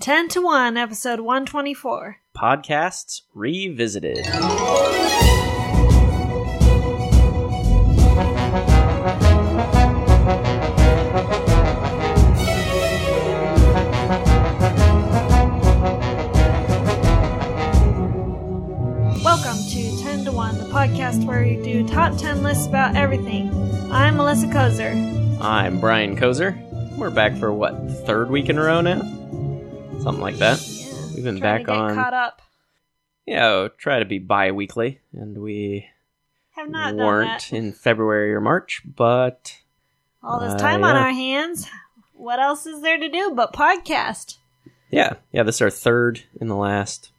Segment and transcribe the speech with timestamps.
[0.00, 2.16] 10 to 1, episode 124.
[2.34, 4.24] Podcasts Revisited.
[19.22, 23.52] Welcome to 10 to 1, the podcast where we do top 10 lists about everything.
[23.92, 25.42] I'm Melissa Kozer.
[25.42, 26.56] I'm Brian Kozer.
[26.96, 27.74] We're back for what,
[28.06, 29.02] third week in a row now?
[30.00, 30.60] Something like that.
[30.66, 32.40] Yeah, We've been back on- caught up.
[33.26, 35.86] Yeah, I'll try to be bi weekly, and we
[36.56, 37.52] Have not weren't done that.
[37.52, 39.58] in February or March, but
[40.22, 41.68] All this Uh, time on our hands.
[42.14, 44.36] What else is there to do but podcast?
[44.90, 47.10] yeah, yeah, this is our third in the last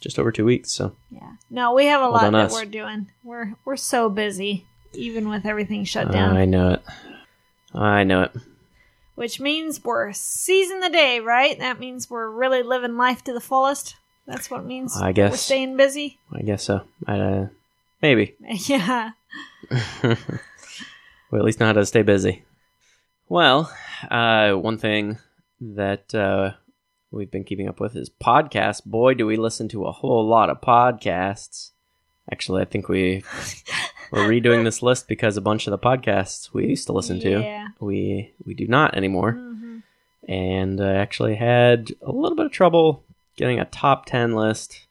[0.00, 1.32] just over two weeks, so Yeah.
[1.50, 2.52] No, we have a Well lot that us.
[2.52, 3.10] we're doing.
[3.22, 6.36] We're we're so busy, even with everything shut down.
[6.36, 6.82] I know it.
[7.74, 8.32] I know it.
[9.14, 11.58] Which means we're seizing the day, right?
[11.58, 13.96] That means we're really living life to the fullest.
[14.26, 14.96] That's what it means.
[15.00, 15.30] I guess.
[15.30, 16.18] we're staying busy.
[16.32, 16.82] I guess so.
[17.06, 17.46] I, uh,
[18.02, 18.34] maybe.
[18.66, 19.10] Yeah.
[20.02, 22.44] we at least know how to stay busy.
[23.28, 23.72] Well,
[24.10, 25.18] uh, one thing
[25.60, 26.52] that uh,
[27.10, 28.84] we've been keeping up with is podcasts.
[28.84, 31.70] Boy, do we listen to a whole lot of podcasts.
[32.30, 33.22] Actually, I think we
[34.10, 37.68] we're redoing this list because a bunch of the podcasts we used to listen to
[37.80, 39.78] we we do not anymore, hmm
[40.26, 43.04] and I actually had a little bit of trouble
[43.36, 44.86] getting a top ten list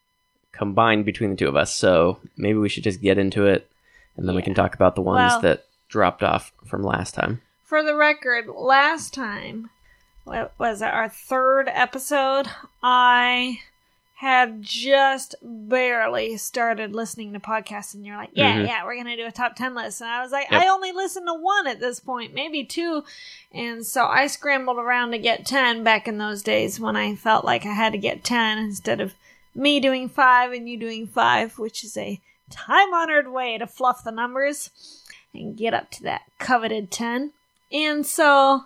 [0.52, 1.74] combined between the two of us.
[1.76, 3.68] So maybe we should just get into it,
[4.16, 7.42] and then we can talk about the ones Well- that dropped off from last time.
[7.64, 9.72] For the record, last time,
[10.24, 12.48] what was it, our third episode,
[12.84, 13.60] I
[14.24, 18.68] had just barely started listening to podcasts, and you're like, yeah, Mhm.
[18.68, 20.00] yeah, we're going to do a top 10 list.
[20.00, 20.62] And I was like, Yep.
[20.62, 23.04] I only listened to one at this point, maybe two.
[23.52, 27.44] And so I scrambled around to get 10 back in those days when I felt
[27.44, 29.14] like I had to get 10 instead of
[29.54, 34.06] me doing five and you doing five, which is a time honored way to fluff
[34.06, 34.70] the numbers
[35.34, 37.34] and get up to that coveted 10.
[37.74, 38.64] And so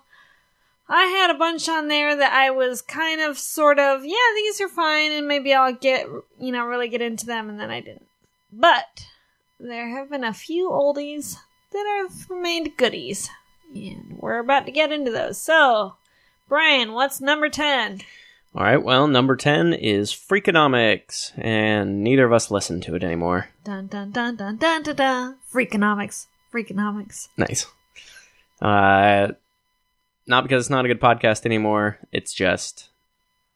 [0.90, 4.62] I had a bunch on there that I was kind of sort of, yeah, these
[4.62, 6.08] are fine and maybe I'll get,
[6.40, 8.08] you know, really get into them and then I didn't.
[8.53, 9.08] But
[9.59, 11.36] there have been a few oldies
[11.74, 13.30] that have remained goodies.
[13.75, 15.38] And we're about to get into those.
[15.38, 15.96] So,
[16.48, 18.02] Brian, what's number 10?
[18.56, 23.50] All right, well, number 10 is Freakonomics, and neither of us listen to it anymore.
[23.64, 25.36] Dun dun dun dun dun dun dun.
[25.54, 26.28] Freakonomics.
[26.52, 27.28] Freakonomics.
[27.38, 27.68] Nice.
[28.62, 29.34] Uh,
[30.27, 31.99] not because it's not a good podcast anymore.
[32.11, 32.89] It's just,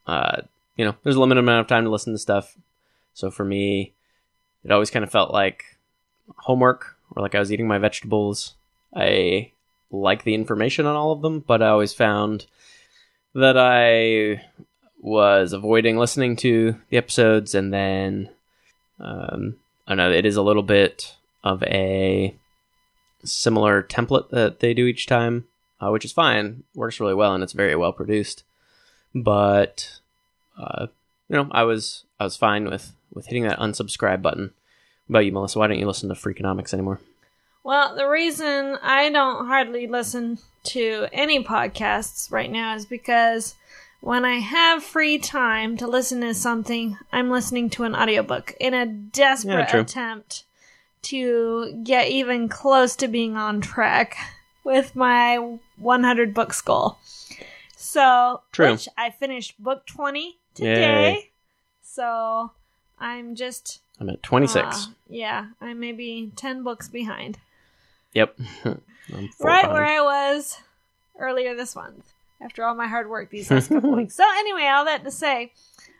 [0.07, 0.41] uh,
[0.75, 2.55] you know, there's a limited amount of time to listen to stuff.
[3.13, 3.93] So for me,
[4.63, 5.77] it always kind of felt like
[6.37, 8.55] homework or like I was eating my vegetables.
[8.95, 9.51] I
[9.91, 12.45] like the information on all of them, but I always found
[13.33, 14.43] that I
[14.99, 18.29] was avoiding listening to the episodes and then
[18.99, 19.57] um,
[19.87, 22.35] I know, it is a little bit of a
[23.23, 25.45] similar template that they do each time,
[25.81, 28.43] uh, which is fine, works really well, and it's very well produced.
[29.13, 29.99] But
[30.57, 30.87] uh,
[31.27, 34.53] you know, I was I was fine with with hitting that unsubscribe button.
[35.07, 35.59] What about you, Melissa?
[35.59, 36.99] Why don't you listen to Freakonomics anymore?
[37.63, 43.55] Well, the reason I don't hardly listen to any podcasts right now is because
[43.99, 48.73] when I have free time to listen to something, I'm listening to an audiobook in
[48.73, 50.43] a desperate Yeah, attempt
[51.03, 54.17] to get even close to being on track
[54.63, 56.97] with my 100 books goal.
[57.75, 58.71] So, True.
[58.73, 61.13] which I finished book 20 today.
[61.13, 61.31] Yay.
[61.81, 62.51] So,
[62.99, 64.63] I'm just I'm at 26.
[64.65, 67.39] uh, yeah, I'm maybe 10 books behind
[68.13, 68.37] yep.
[68.65, 68.81] Right
[69.39, 69.73] behind.
[69.73, 70.57] where I was
[71.17, 74.15] earlier this month after all my hard work these last couple weeks.
[74.15, 75.51] So anyway, all that to say,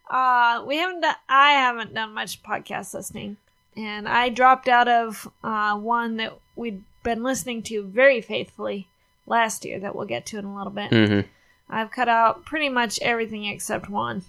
[0.10, 3.38] uh, we haven't done, I haven't done much podcast listening,
[3.76, 8.88] and I dropped out of uh, one that we'd been listening to very faithfully
[9.26, 10.92] last year that we'll get to in a little bit.
[10.92, 11.26] Mhm.
[11.70, 14.24] I've cut out pretty much everything except one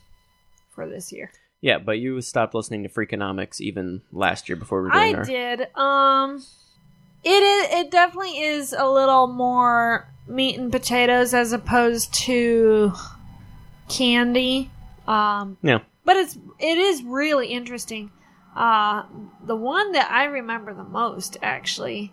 [0.71, 1.33] for this year.
[1.61, 5.19] Yeah, but you stopped listening to Freakonomics even last year before we were doing I
[5.19, 5.25] our.
[5.25, 5.77] did.
[5.77, 6.43] Um,
[7.25, 7.81] it is.
[7.81, 12.93] It definitely is a little more meat and potatoes as opposed to
[13.89, 14.71] candy.
[15.07, 15.81] Um, Yeah.
[16.05, 18.11] but it's it is really interesting.
[18.55, 19.05] Uh,
[19.45, 22.13] the one that I remember the most, actually,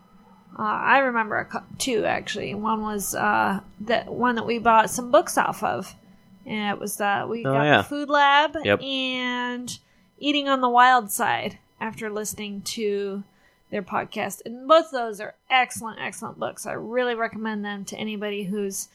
[0.58, 2.54] uh, I remember a two actually.
[2.56, 5.96] One was uh, that one that we bought some books off of,
[6.46, 7.78] and it was uh, we Oh, got yeah.
[7.78, 8.82] the Food Lab Yep.
[8.82, 9.80] and
[10.18, 13.24] Eating on the Wild Side after listening to
[13.70, 16.66] their podcast, and both those are excellent, excellent books.
[16.66, 18.88] I really recommend them to anybody who's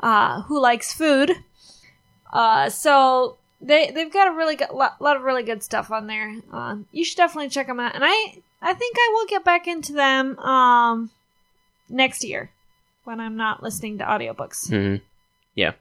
[0.00, 1.32] uh, who likes food.
[2.32, 6.06] Uh, so they they've got a really good lot, lot of really good stuff on
[6.06, 6.36] there.
[6.52, 7.94] Uh, you should definitely check them out.
[7.94, 11.10] And I I think I will get back into them um
[11.88, 12.50] next year
[13.04, 14.68] when I'm not listening to audiobooks.
[14.68, 14.96] hmm
[15.54, 15.72] Yeah.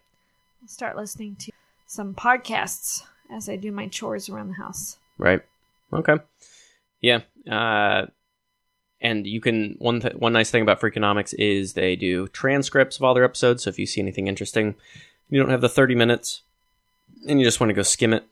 [0.62, 1.52] I'll start listening to
[1.86, 4.98] some podcasts as I do my chores around the house.
[5.18, 5.42] Right.
[5.92, 6.16] Okay.
[7.02, 7.22] Yeah.
[7.50, 8.08] Uh,
[9.02, 13.04] and you can one th- one nice thing about Freakonomics is they do transcripts of
[13.04, 13.64] all their episodes.
[13.64, 14.76] So if you see anything interesting,
[15.30, 16.44] you don't have the thirty minutes,
[17.28, 18.24] and you just want to go skim it.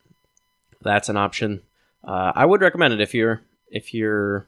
[0.82, 1.62] That's an option.
[2.04, 4.48] Uh, I would recommend it if you're if you're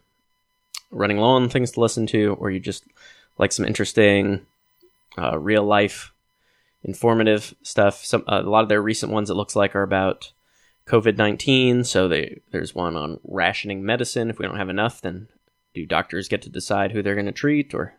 [0.91, 2.83] running low on things to listen to, or you just
[3.37, 4.45] like some interesting
[5.17, 6.11] uh, real life
[6.83, 8.03] informative stuff.
[8.03, 10.31] Some uh, a lot of their recent ones it looks like are about
[10.87, 11.83] COVID nineteen.
[11.83, 14.29] So they there's one on rationing medicine.
[14.29, 15.27] If we don't have enough, then
[15.73, 17.93] do doctors get to decide who they're going to treat, or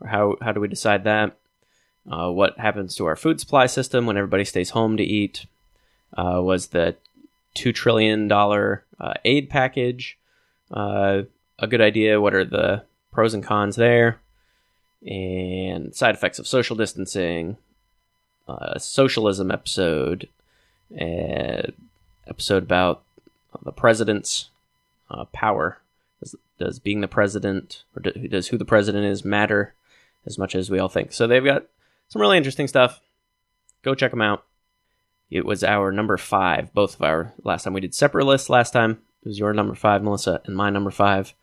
[0.00, 1.36] or how how do we decide that?
[2.10, 5.46] Uh, what happens to our food supply system when everybody stays home to eat?
[6.16, 6.96] Uh, was the
[7.54, 10.18] two trillion dollar uh, aid package
[10.70, 11.22] uh,
[11.58, 12.20] a good idea?
[12.20, 14.20] What are the pros and cons there?
[15.06, 17.56] And side effects of social distancing,
[18.48, 20.28] uh, socialism episode,
[21.00, 21.70] uh,
[22.26, 23.02] episode about
[23.62, 24.50] the president's
[25.10, 25.78] uh, power.
[26.20, 29.74] Does, does being the president, or do, does who the president is, matter
[30.24, 31.12] as much as we all think?
[31.12, 31.66] So they've got
[32.08, 33.00] some really interesting stuff.
[33.82, 34.44] Go check them out.
[35.30, 38.48] It was our number five, both of our last time we did separate lists.
[38.48, 41.34] Last time it was your number five, Melissa, and my number five.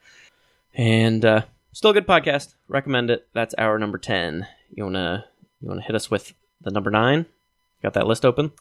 [0.74, 1.42] And uh,
[1.74, 2.56] still a good podcast.
[2.68, 3.28] Recommend it.
[3.34, 4.48] That's our number ten.
[4.74, 5.26] You wanna
[5.62, 7.26] you wanna hit us with the number nine?
[7.82, 8.52] Got that list open?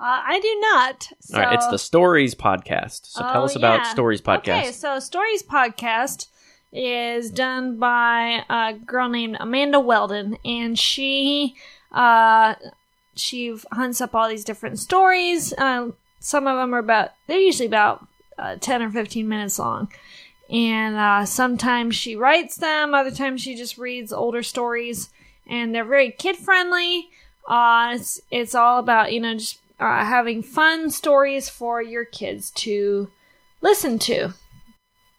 [0.00, 1.08] Uh, I do not.
[1.20, 3.06] So, All right, it's the Stories podcast.
[3.06, 3.92] So tell Oh, us about yeah.
[3.92, 4.58] Stories podcast.
[4.60, 6.26] Okay, so Stories Podcast
[6.72, 11.54] is done by a girl named Amanda Weldon, and she
[11.92, 12.56] uh,
[13.16, 15.52] she hunts up all these different stories.
[15.56, 15.90] Uh,
[16.20, 18.06] some of them are about they're usually about
[18.38, 19.88] uh, ten or fifteen minutes long,
[20.50, 22.94] and uh, sometimes she writes them.
[22.94, 25.10] Other times she just reads older stories,
[25.46, 27.08] and they're very kid friendly.
[27.46, 32.50] Uh, it's it's all about you know just uh, having fun stories for your kids
[32.50, 33.10] to
[33.60, 34.32] listen to.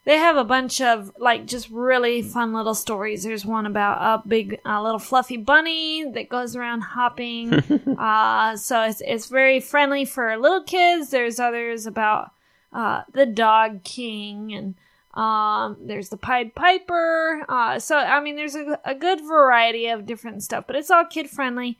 [0.06, 3.24] They have a bunch of like just really fun little stories.
[3.24, 7.54] There's one about a big uh, little fluffy bunny that goes around hopping.
[7.98, 11.10] uh, so it's it's very friendly for little kids.
[11.10, 12.31] There's others about
[12.72, 14.75] uh, the dog king and
[15.16, 17.44] um, there's the Pied Piper.
[17.50, 21.06] Uh, so I mean, there's a, a good variety of different stuff, but it's all
[21.06, 21.78] kid friendly.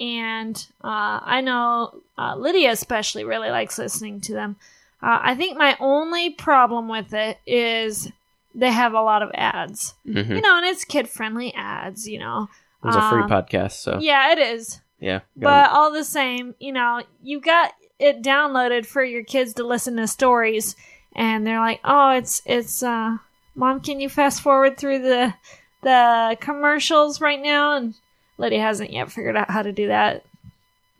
[0.00, 4.56] And uh, I know uh, Lydia especially really likes listening to them.
[5.02, 8.10] Uh, I think my only problem with it is
[8.54, 9.94] they have a lot of ads.
[10.06, 10.36] Mhm.
[10.36, 12.48] You know, and it's kid friendly ads, you know.
[12.84, 14.80] It's a free Um, podcast, so Yeah, it is.
[15.00, 15.20] yeah.
[15.36, 19.96] But all the same, you know, you got it downloaded for your kids to listen
[19.96, 20.76] to stories
[21.14, 23.18] and they're like, "Oh, it's it's uh
[23.56, 25.34] mom, can you fast forward through the
[25.82, 27.94] the commercials right now?" And
[28.36, 30.24] Lydia hasn't yet figured out how to do that.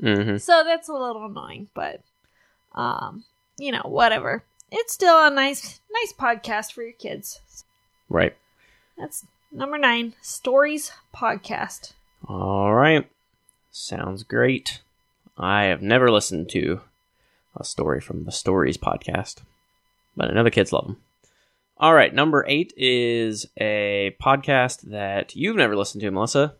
[0.02, 0.40] Mhm.
[0.40, 2.00] So that's a little annoying, but
[2.74, 3.24] um,
[3.58, 4.44] you know, whatever.
[4.70, 7.40] It's still a nice nice podcast for your kids.
[8.08, 8.34] right.
[8.96, 11.92] That's number 9, Stories Podcast.
[12.26, 13.08] All right.
[13.70, 14.80] Sounds great.
[15.36, 16.80] I have never listened to
[17.56, 19.42] a story from the Stories podcast,
[20.16, 20.96] but I know the kids love them.
[21.76, 22.12] All right.
[22.12, 26.56] Number eight is a podcast that you've never listened to, Melissa,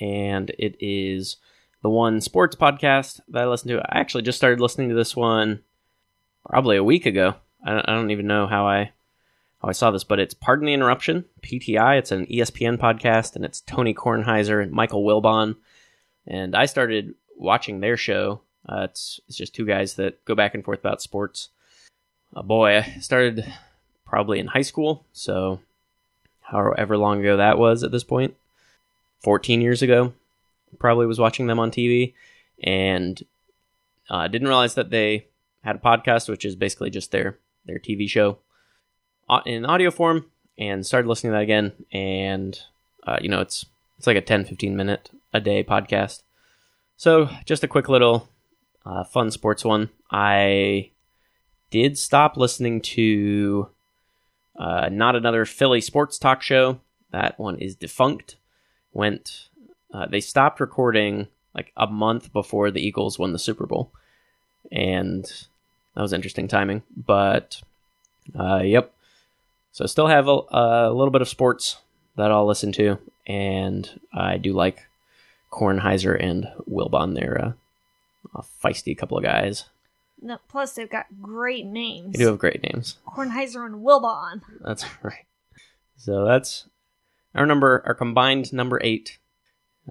[0.00, 1.36] and it is
[1.82, 3.78] the one sports podcast that I listen to.
[3.78, 5.60] I actually just started listening to this one
[6.48, 7.34] probably a week ago.
[7.64, 8.92] I don't, I don't even know how I
[9.60, 11.98] how I saw this, but it's Pardon the Interruption, PTI.
[11.98, 15.56] It's an ESPN podcast, and it's Tony Kornheiser and Michael Wilbon.
[16.26, 18.42] And I started watching their show.
[18.68, 21.48] Uh, it's it's just two guys that go back and forth about sports.
[22.34, 23.50] Uh, boy, I started
[24.06, 25.60] probably in high school, so
[26.42, 28.34] however long ago that was at this point,
[29.22, 30.12] fourteen years ago,
[30.78, 32.14] probably was watching them on TV,
[32.62, 33.22] and
[34.08, 35.26] uh, didn't realize that they
[35.64, 38.38] had a podcast, which is basically just their their TV show
[39.46, 40.26] in audio form
[40.58, 41.72] and started listening to that again.
[41.92, 42.58] And
[43.06, 43.66] uh, you know it's
[43.98, 46.22] it's like a 10 15 minute a day podcast.
[46.96, 48.28] So just a quick little
[48.84, 49.90] uh, fun sports one.
[50.10, 50.90] I
[51.70, 53.70] did stop listening to
[54.58, 56.80] uh, not another philly sports talk show.
[57.10, 58.36] That one is defunct.
[58.92, 59.48] Went
[59.92, 63.92] uh, they stopped recording like a month before the eagles won the super bowl.
[64.72, 65.24] And
[65.94, 67.60] that was interesting timing but
[68.38, 68.94] uh, yep
[69.74, 71.78] so I still have a, a little bit of sports
[72.14, 72.96] that I'll listen to,
[73.26, 74.86] and I do like
[75.52, 77.16] Kornheiser and Wilbon.
[77.16, 77.52] They're uh,
[78.36, 79.64] a feisty couple of guys.
[80.22, 82.12] No, plus, they've got great names.
[82.12, 82.98] They do have great names.
[83.08, 84.42] Kornheiser and Wilbon.
[84.60, 85.26] That's right.
[85.96, 86.68] So that's
[87.34, 89.18] our number, our combined number eight,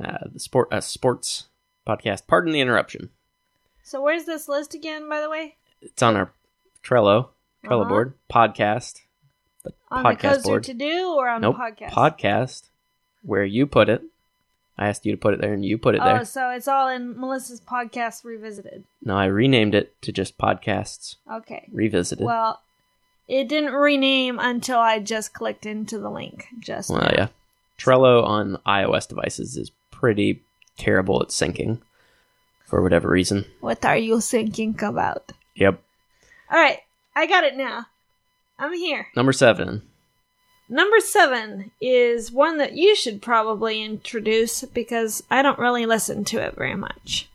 [0.02, 1.50] uh, the sport uh, sports
[1.86, 2.26] podcast.
[2.26, 3.10] Pardon the interruption.
[3.84, 5.58] So where's this list again, by the way?
[5.84, 6.32] It's on our
[6.84, 7.30] Trello
[7.64, 7.90] Trello Uh-huh.
[7.90, 9.02] board podcast.
[9.64, 10.64] The On the podcast Cozer board.
[10.66, 11.92] to do or on nope, the podcast?
[11.92, 12.64] podcast.
[13.24, 14.02] Where you put it.
[14.78, 16.20] I asked you to put it there, and you put it oh, there.
[16.22, 18.84] Oh, so it's all in Melissa's podcast revisited.
[19.04, 21.70] No, I renamed it to just podcasts Okay.
[21.72, 22.26] revisited.
[22.26, 22.60] Well,
[23.28, 26.48] it didn't rename until I just clicked into the link.
[26.60, 27.12] Just Well, now.
[27.14, 27.28] yeah.
[27.78, 30.42] Trello on iOS devices is pretty
[30.78, 31.80] terrible at syncing
[32.66, 33.46] for whatever reason.
[33.62, 35.34] What are you thinking about?
[35.56, 35.82] Yep.
[36.52, 36.80] All right,
[37.16, 37.86] I got it now.
[38.60, 39.08] I'm here.
[39.16, 39.82] Number seven.
[40.70, 46.38] Number seven is one that you should probably introduce because I don't really listen to
[46.38, 47.30] it very much.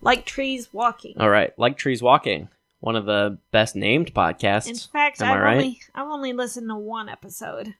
[0.00, 1.14] Like trees walking.
[1.18, 1.56] All right.
[1.58, 2.48] Like Trees Walking,
[2.80, 4.68] one of the best named podcasts.
[4.68, 5.56] In fact, Am I I've right?
[5.56, 7.74] only I've only listened to one episode.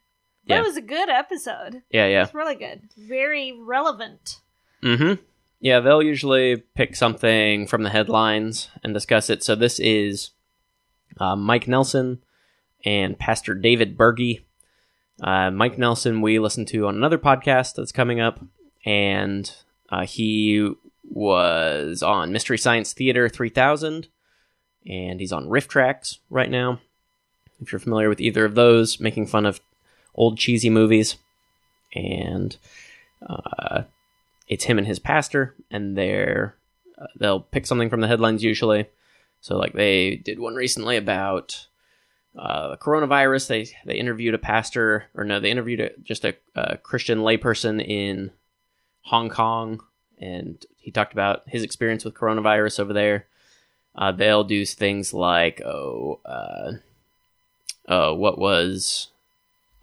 [0.46, 0.60] But Yeah.
[0.60, 1.82] it was a good episode.
[1.90, 2.24] yeah, yeah.
[2.24, 2.88] It's really good.
[2.96, 4.40] Very relevant.
[4.82, 5.22] Mm-hmm.
[5.60, 9.42] Yeah, they'll usually pick something from the headlines and discuss it.
[9.42, 10.30] So this is
[11.18, 12.22] uh, Mike Nelson
[12.84, 14.44] and Pastor David Berge.
[15.20, 18.40] Uh, Mike Nelson, we listened to on another podcast that's coming up,
[18.86, 19.52] and
[19.90, 20.70] uh, he
[21.02, 24.06] was on Mystery Science Theater 3000,
[24.86, 26.80] and he's on RiffTrax right now.
[27.60, 29.60] If you're familiar with either of those, making fun of
[30.14, 31.16] old cheesy movies,
[31.92, 32.56] and
[33.28, 33.82] uh,
[34.48, 36.56] it's him and his pastor, and they're
[37.00, 38.86] uh, they'll pick something from the headlines usually.
[39.40, 41.66] So like they did one recently about
[42.36, 43.46] uh, coronavirus.
[43.48, 47.84] They they interviewed a pastor, or no, they interviewed a, just a, a Christian layperson
[47.84, 48.30] in
[49.02, 49.80] Hong Kong,
[50.18, 53.26] and he talked about his experience with coronavirus over there.
[53.94, 56.72] Uh, they'll do things like oh, uh,
[57.88, 59.08] uh, what was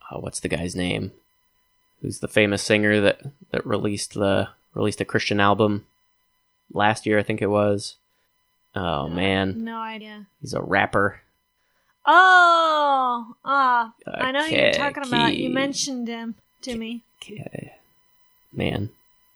[0.10, 1.12] uh, what's the guy's name?
[2.02, 5.86] Who's the famous singer that that released the released a Christian album
[6.72, 7.18] last year?
[7.18, 7.96] I think it was.
[8.76, 10.28] Oh man, No idea.
[10.42, 11.22] he's a rapper.
[12.06, 15.36] Oh, ah, Uh, I know who you're talking about.
[15.36, 17.04] You mentioned him to me.
[18.54, 18.90] Man,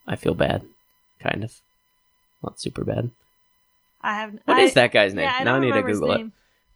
[0.08, 0.64] I feel bad.
[1.20, 1.60] Kind of.
[2.44, 3.10] Not super bad.
[4.02, 4.34] I have.
[4.46, 5.24] What I, is that guy's name?
[5.26, 6.28] Yeah, I now I need to Google it.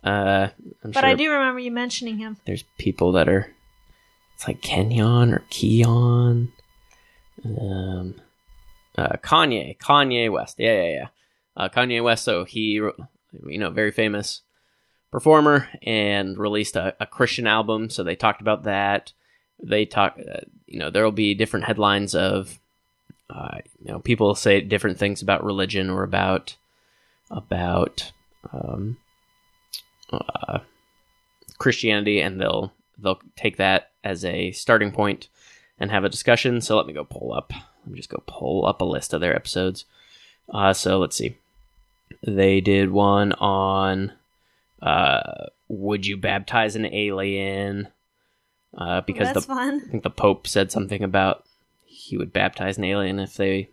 [0.04, 0.50] Uh,
[0.84, 2.38] I'm but sure I do remember you mentioning him.
[2.46, 3.50] there's people that are.
[4.36, 6.52] It's like Kenyon or Keon.
[7.46, 8.16] Um,
[8.98, 10.56] uh, Kanye, Kanye West.
[10.60, 11.08] Yeah, yeah, yeah.
[11.56, 12.24] Uh, Kanye West.
[12.24, 14.42] So he, you know, very famous
[15.12, 17.90] performer and released a, a Christian album.
[17.90, 19.14] So they talked about that.
[19.62, 22.60] They talk, uh, you know, there will be different headlines of,
[23.30, 26.56] uh, you know, people say different things about religion or about,
[27.32, 28.12] about,
[28.52, 28.98] um,
[30.12, 30.60] uh,
[31.58, 35.30] Christianity, and they'll they'll take that as a starting point
[35.80, 36.60] and have a discussion.
[36.60, 37.54] So let me go pull up.
[37.86, 39.86] Let me just go pull up a list of their episodes.
[40.54, 41.36] Uh, so let's see.
[42.26, 44.14] They did one on
[44.82, 47.88] uh, would you baptize an alien?
[48.78, 49.82] Uh, because That's the fun.
[49.86, 51.46] I think the Pope said something about
[51.86, 53.70] he would baptize an alien if they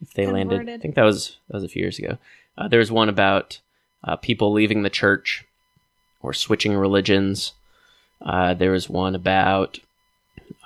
[0.00, 0.68] if they landed.
[0.68, 2.18] I think that was that was a few years ago.
[2.56, 3.60] Uh, there was one about
[4.04, 5.44] uh, people leaving the church
[6.22, 7.52] or switching religions.
[8.20, 9.80] Uh, there was one about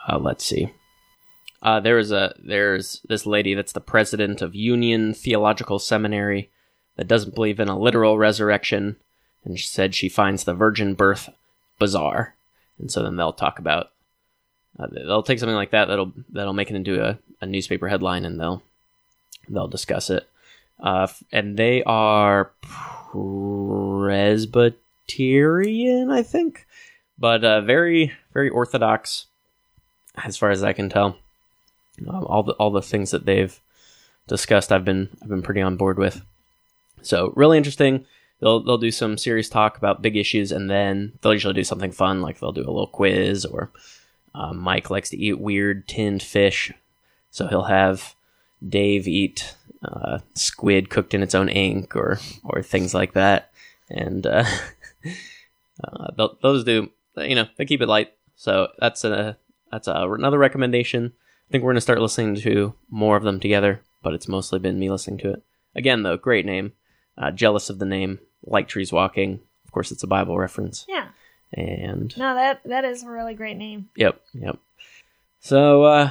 [0.09, 0.71] uh, let's see.
[1.65, 6.51] Uh, there was a there's this lady that's the president of Union Theological Seminary
[6.97, 8.97] that doesn't believe in a literal resurrection,
[9.45, 11.31] and she said she finds the virgin birth
[11.79, 12.35] bizarre,
[12.79, 13.93] and so then they'll talk about
[14.79, 18.27] uh, they'll take something like that that'll that'll make it into a, a newspaper headline,
[18.27, 18.63] and they'll
[19.49, 20.29] they'll discuss it.
[20.79, 22.53] Uh, and they are
[23.11, 26.67] Presbyterian, I think,
[27.19, 29.29] but uh, very very orthodox,
[30.23, 31.17] as far as I can tell.
[32.01, 33.59] Um, all the all the things that they've
[34.27, 36.23] discussed, I've been I've been pretty on board with.
[37.03, 38.07] So really interesting.
[38.41, 41.93] They'll they'll do some serious talk about big issues, and then they'll usually do something
[41.93, 43.71] fun, like they'll do a little quiz, or
[44.35, 46.73] um, Mike likes to eat weird tinned fish,
[47.31, 48.15] so he'll have
[48.67, 53.51] Dave eat uh, squid cooked in its own ink, or or things like that,
[53.89, 54.45] and uh,
[55.85, 58.13] uh, those do you know they keep it light.
[58.37, 59.39] So that's a
[59.71, 61.13] that's a, another recommendation.
[61.49, 64.79] I think we're gonna start listening to more of them together, but it's mostly been
[64.79, 65.43] me listening to it.
[65.77, 66.73] Again, though, great name.
[67.17, 69.41] Uh, jealous of the name, like trees walking.
[69.65, 71.09] Of course, it's a Bible reference, Yeah.
[71.53, 73.89] and No, that that is a really great name.
[73.97, 74.59] Yep, yep.
[75.41, 76.11] So uh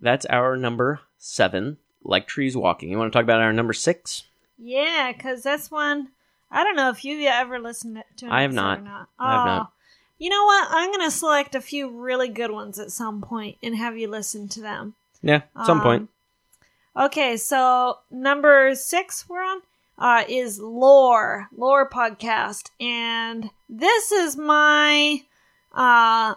[0.00, 2.90] that's our number seven, like trees walking.
[2.90, 4.24] You want to talk about our number six?
[4.56, 6.08] Yeah, because that's one.
[6.50, 8.26] I don't know if you've ever listened to.
[8.32, 8.82] I have not.
[8.82, 9.08] Not.
[9.18, 9.44] I have Oh.
[9.46, 9.72] not.
[10.20, 10.68] You know what?
[10.70, 14.48] I'm gonna select a few really good ones at some point and have you listen
[14.48, 14.94] to them.
[15.22, 16.08] Yeah, at some Um, point.
[16.94, 19.62] Okay, so number six we're on
[19.98, 25.22] uh, is Lore Lore podcast, and this is my
[25.74, 26.34] uh,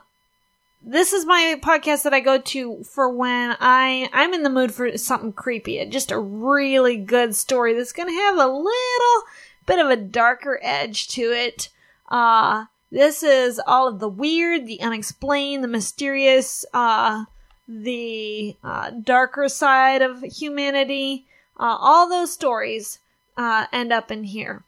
[0.81, 4.73] this is my podcast that I go to for when I I'm in the mood
[4.73, 9.23] for something creepy, just a really good story that's gonna have a little
[9.65, 11.67] bit of a darker edge to it.
[12.07, 17.25] Uh, this is all of the weird, the unexplained, the mysterious, uh,
[17.67, 21.25] the uh, darker side of humanity.
[21.59, 22.99] Uh, all those stories
[23.35, 24.63] uh, end up in here.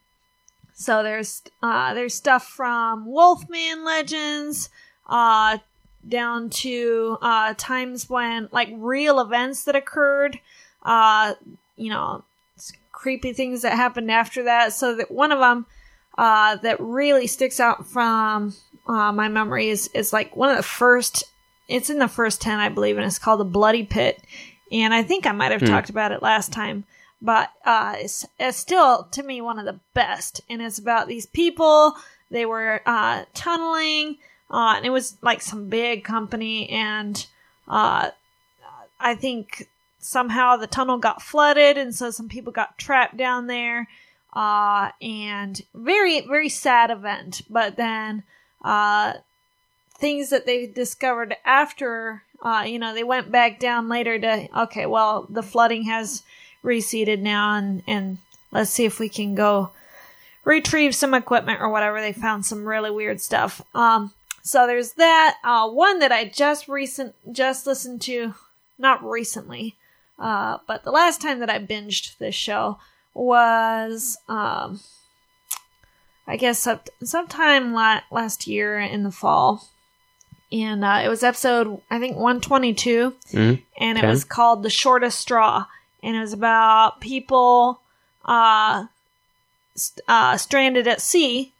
[0.74, 4.70] So there's uh, there's stuff from Wolfman legends
[5.08, 5.58] uh,
[6.08, 10.40] down to uh, times when like real events that occurred.
[10.82, 11.34] Uh,
[11.76, 12.24] you know,
[12.90, 14.72] creepy things that happened after that.
[14.72, 15.66] So that one of them
[16.18, 18.54] uh, that really sticks out from
[18.86, 21.24] uh, my memory is is like one of the first.
[21.68, 24.22] It's in the first ten, I believe, and it's called the Bloody Pit.
[24.70, 25.66] And I think I might have Hmm.
[25.68, 26.84] talked about it last time,
[27.22, 30.40] but uh, it's, it's still to me one of the best.
[30.48, 31.94] And it's about these people.
[32.30, 34.18] They were uh, tunneling,
[34.50, 37.24] uh, and it was like some big company, and
[37.68, 38.10] uh,
[38.98, 39.68] I think
[39.98, 43.88] somehow the tunnel got flooded, and so some people got trapped down there.
[44.36, 47.40] Uh, and very, very sad event.
[47.48, 48.22] But then,
[48.62, 49.14] uh,
[49.96, 54.84] things that they discovered after, uh, you know, they went back down later to, okay,
[54.84, 56.22] well, the flooding has
[56.62, 58.18] receded now, and, and
[58.52, 59.70] let's see if we can go
[60.44, 61.98] retrieve some equipment or whatever.
[61.98, 63.62] They found some really weird stuff.
[63.74, 64.12] Um,
[64.42, 65.38] so there's that.
[65.44, 68.34] Uh, one that I just recent, just listened to,
[68.78, 69.76] not recently,
[70.18, 72.78] uh, but the last time that I binged this show
[73.16, 74.80] was, um,
[76.26, 79.68] I guess some, sometime la- last year in the fall.
[80.52, 83.14] And uh, it was episode, I think, 122.
[83.32, 83.62] Mhm.
[83.78, 84.08] And it Okay.
[84.08, 85.66] was called The Shortest Straw.
[86.02, 87.80] And it was about people
[88.24, 88.86] uh,
[89.74, 91.52] st- uh, stranded at sea.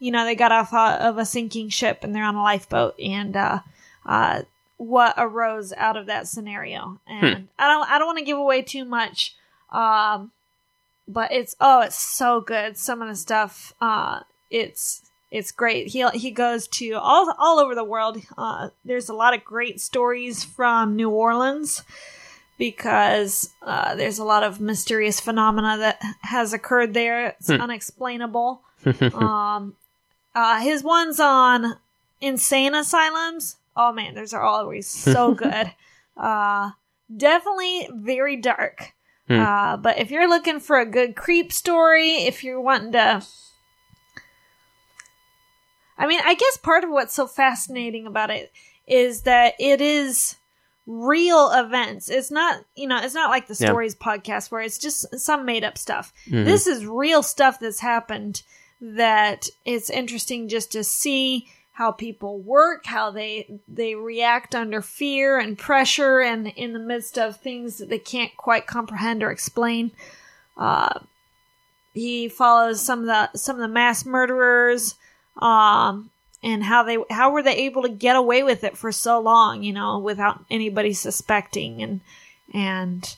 [0.00, 2.98] You know, they got off uh, of a sinking ship and they're on a lifeboat.
[3.00, 3.60] And uh,
[4.06, 4.42] uh,
[4.78, 6.98] what arose out of that scenario.
[7.06, 9.34] And I don't, I don't want to give away too much.
[9.70, 10.30] Um,
[11.08, 12.76] but it's oh, it's so good.
[12.76, 15.88] Some of the stuff, uh, it's it's great.
[15.88, 18.18] He he goes to all all over the world.
[18.38, 21.82] Uh, there's a lot of great stories from New Orleans
[22.58, 27.28] because uh, there's a lot of mysterious phenomena that has occurred there.
[27.28, 27.60] It's Hmm.
[27.60, 28.62] unexplainable.
[29.14, 29.74] um,
[30.34, 31.76] uh, his ones on
[32.20, 33.56] insane asylums.
[33.76, 35.72] Oh man, those are always so good.
[36.16, 36.70] Uh,
[37.14, 38.92] definitely very dark.
[39.28, 39.40] Hmm.
[39.40, 43.22] Uh, but if you're looking for a good creep story, if you're wanting to,
[45.96, 48.52] I mean, I guess part of what's so fascinating about it
[48.86, 50.36] is that it is
[50.86, 52.10] real events.
[52.10, 53.68] It's not, you know, it's not like the Yeah.
[53.68, 56.12] stories podcast where it's just some made up stuff.
[56.28, 56.44] Mhm.
[56.44, 58.42] This is real stuff that's happened
[58.80, 65.38] that it's interesting just to see how people work, how they they react under fear
[65.38, 69.90] and pressure and in the midst of things that they can't quite comprehend or explain.
[70.56, 71.00] Uh,
[71.92, 74.94] he follows some of the some of the mass murderers
[75.38, 76.10] um
[76.42, 79.62] and how they how were they able to get away with it for so long,
[79.62, 82.00] you know, without anybody suspecting and
[82.52, 83.16] and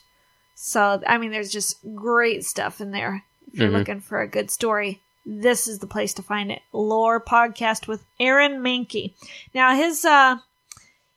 [0.55, 3.23] so I mean there's just great stuff in there.
[3.51, 3.73] If you're Mhm.
[3.79, 6.61] looking for a good story, this is the place to find it.
[6.71, 9.13] Lore podcast with Aaron Mahnke.
[9.53, 10.37] Now his uh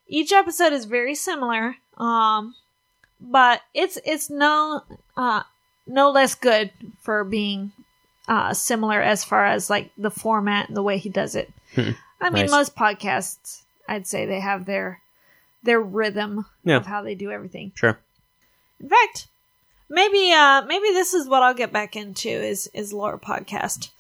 [0.09, 2.57] each episode is very similar, um,
[3.20, 4.83] but it's it's no
[5.16, 5.42] uh
[5.87, 7.70] no less good for being
[8.27, 11.51] uh similar as far as like the format and the way he does it.
[11.77, 11.90] Hmm.
[12.20, 12.51] I mean Nice.
[12.51, 15.01] most podcasts I'd say they have their
[15.62, 16.79] their rhythm Yeah.
[16.79, 17.70] of how they do everything.
[17.77, 17.96] Sure.
[18.81, 19.29] In fact,
[19.88, 23.90] maybe uh maybe this is what I'll get back into is is lore podcast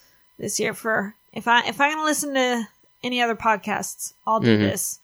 [0.40, 2.68] this year for if I if I'm gonna listen to
[3.04, 4.60] any other podcasts, I'll do Mhm.
[4.62, 4.98] this.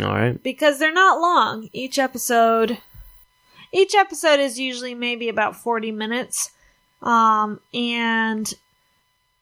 [0.00, 0.40] All right.
[0.42, 1.68] Because they're not long.
[1.72, 2.78] Each episode
[3.72, 6.50] each episode is usually maybe about 40 minutes.
[7.00, 8.52] Um and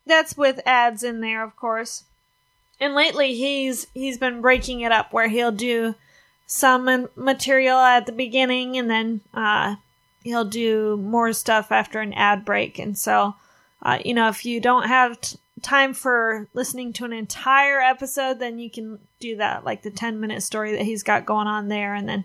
[0.06, 2.04] that's with ads in there, of course.
[2.80, 5.94] And lately he's he's been breaking it up where he'll do
[6.46, 9.76] some material at the beginning and then uh
[10.24, 13.34] he'll do more stuff after an ad break and so
[13.82, 18.38] uh, you know if you don't have t- time for listening to an entire episode
[18.38, 21.68] then you can do that like the 10 minute story that he's got going on
[21.68, 22.24] there and then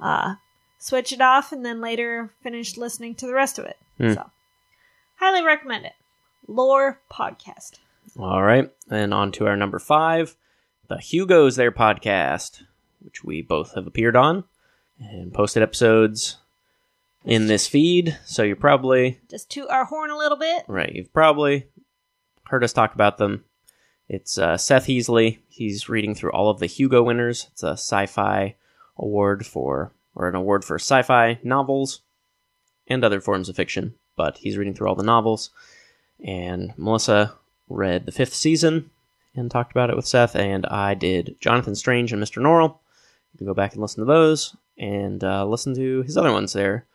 [0.00, 0.34] uh
[0.78, 4.12] switch it off and then later finish listening to the rest of it Hmm.
[4.14, 4.30] so
[5.16, 5.94] Highly recommend it.
[6.46, 7.80] Lore podcast.
[8.16, 8.70] All right.
[8.88, 10.36] And on to our number five,
[10.86, 12.62] the Hugo's There podcast,
[13.00, 14.44] which we both have appeared on
[15.00, 16.36] and posted episodes
[17.28, 18.18] in this feed.
[18.24, 20.64] So you're probably, Just toot our horn a little bit.
[20.66, 21.66] right, you've probably
[22.46, 23.44] heard us talk about them.
[24.08, 25.38] It's uh, Seth Heasley.
[25.48, 27.48] He's reading through all of the Hugo winners.
[27.52, 28.56] It's a sci fi
[28.96, 32.00] award for, or an award for sci fi novels
[32.86, 33.94] and other forms of fiction.
[34.16, 35.50] But he's reading through all the novels.
[36.24, 37.34] And Melissa
[37.68, 38.90] read the fifth season
[39.36, 42.42] and talked about it with Seth, and I did Jonathan Strange and Mr.
[42.42, 42.78] Norrell.
[43.34, 46.54] You can go back and listen to those and uh, listen to his other ones
[46.54, 46.86] there.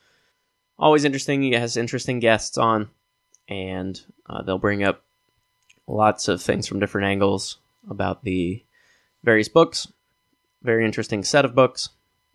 [0.83, 1.41] Always interesting.
[1.41, 2.89] He has interesting guests on,
[3.47, 5.01] and uh, they'll bring up
[5.87, 7.57] lots of things from different angles
[7.89, 8.61] about the
[9.23, 9.87] various books.
[10.61, 11.87] Very interesting set of books,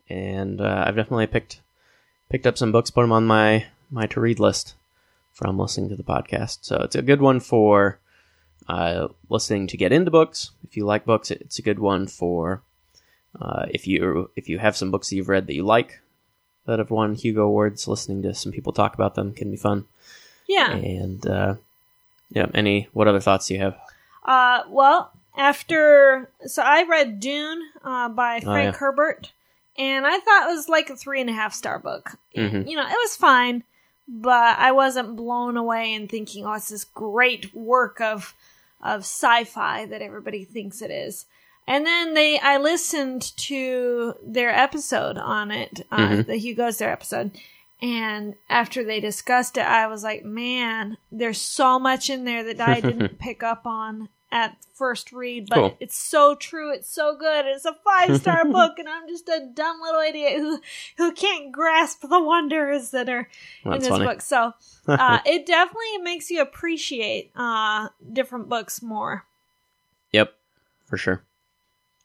[0.09, 1.61] and uh, I've definitely picked
[2.31, 4.73] picked up some books, put them on my my to read list
[5.31, 6.57] from listening to the podcast.
[6.63, 7.99] So it's a good one for
[8.67, 10.53] uh, listening to get into books.
[10.67, 12.63] If you like books, it's a good one for
[13.39, 16.01] uh, if you if you have some books that you've read that you like
[16.65, 17.87] that have won Hugo awards.
[17.87, 19.85] Listening to some people talk about them can be fun.
[20.47, 20.71] Yeah.
[20.75, 21.55] And uh,
[22.31, 23.77] yeah, any what other thoughts do you have?
[24.23, 28.79] Uh, well, after so I read Dune uh, by Oh, Frank yeah.
[28.79, 29.31] Herbert,
[29.77, 32.11] and I thought it was like a three and a half star book.
[32.35, 32.67] Mhm.
[32.69, 33.63] You know, it was fine,
[34.07, 38.33] but I wasn't blown away and thinking, "Oh, it's this great work of
[38.81, 41.25] of sci-fi that everybody thinks it is."
[41.69, 46.25] And then they, I listened to their episode on it, uh, Mhm.
[46.25, 47.31] the Hugo's There episode,
[47.81, 52.59] and after they discussed it, I was like, man, there's so much in there that
[52.59, 55.77] I didn't pick up on at first read, but Cool.
[55.79, 56.71] it's so true.
[56.73, 57.45] It's so good.
[57.45, 60.59] It's a five star book, and I'm just a dumb little idiot who
[60.97, 63.27] who can't grasp the wonders that are
[63.65, 64.05] in this funny.
[64.05, 64.21] book.
[64.21, 64.53] So
[64.87, 69.25] uh, it definitely makes you appreciate uh, different books more.
[70.11, 70.33] Yep,
[70.85, 71.23] for sure.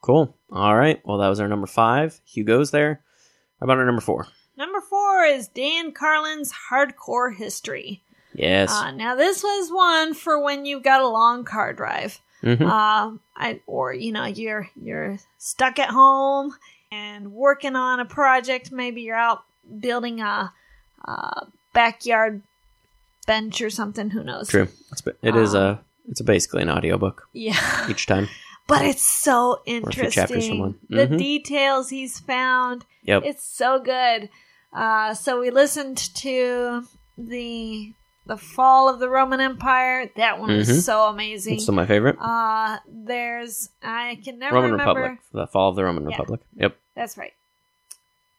[0.05, 0.37] Cool.
[0.53, 1.01] All right.
[1.07, 2.21] Well, that was our number five.
[2.27, 3.01] Hugo's there.
[3.59, 4.27] How about our number four?
[4.59, 8.03] Number four is Dan Carlin's Hardcore History.
[8.35, 8.71] Yes.
[8.71, 12.21] Uh, now this was one for when you've got a long car drive.
[12.43, 12.61] Mhm.
[12.61, 16.55] uh, I, or you know you're you're stuck at home
[16.93, 18.71] and working on a project.
[18.71, 19.43] Maybe you're out
[19.81, 20.53] building a,
[21.07, 22.43] a backyard
[23.27, 24.11] bench or something.
[24.11, 24.49] Who knows?
[24.49, 24.69] True.
[24.93, 25.81] It's, ba- it is Um, a.
[26.11, 28.29] It's a basically an audiobook Yeah, each time.
[28.67, 30.59] but it's so interesting.
[30.61, 30.75] one.
[30.89, 32.85] The details he's found.
[33.05, 33.23] Yep.
[33.27, 34.29] It's so good.
[34.73, 36.85] Uh, so we listened to
[37.19, 37.93] the
[38.27, 40.11] the fall of the Roman Empire.
[40.17, 40.57] That one Mhm.
[40.57, 41.55] was so amazing.
[41.55, 42.17] It's still my favorite.
[42.21, 45.01] uh, there's I can never Roman remember.
[45.01, 45.21] Republic.
[45.33, 46.17] The fall of the Roman Yeah.
[46.17, 46.41] Republic.
[46.57, 46.77] Yep.
[46.97, 47.35] That's right.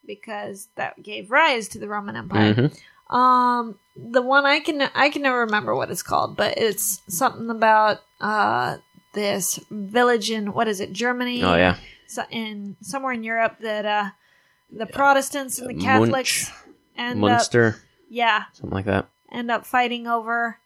[0.06, 2.54] Because that gave rise to the Roman Empire.
[2.54, 3.14] Mhm.
[3.14, 7.48] Um, the one I can I can never remember what it's called, but it's something
[7.50, 8.76] about uh
[9.16, 11.42] this village in what is it Germany?
[11.42, 11.76] Oh yeah.
[12.06, 14.10] so in somewhere in Europe that uh
[14.70, 16.50] the Protestants and the Catholics
[16.96, 17.76] end up Munster.
[18.08, 19.08] yeah Something like that.
[19.32, 20.58] end up fighting over.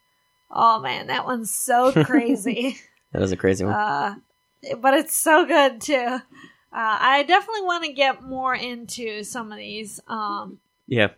[0.50, 2.76] Oh man, that one's so crazy.
[3.12, 3.74] That is a crazy one.
[3.74, 4.14] uh,
[4.80, 5.96] but it's so good too.
[5.96, 6.20] Uh,
[6.72, 9.98] I definitely want to get more into some of these.
[10.06, 11.08] Um, yeah.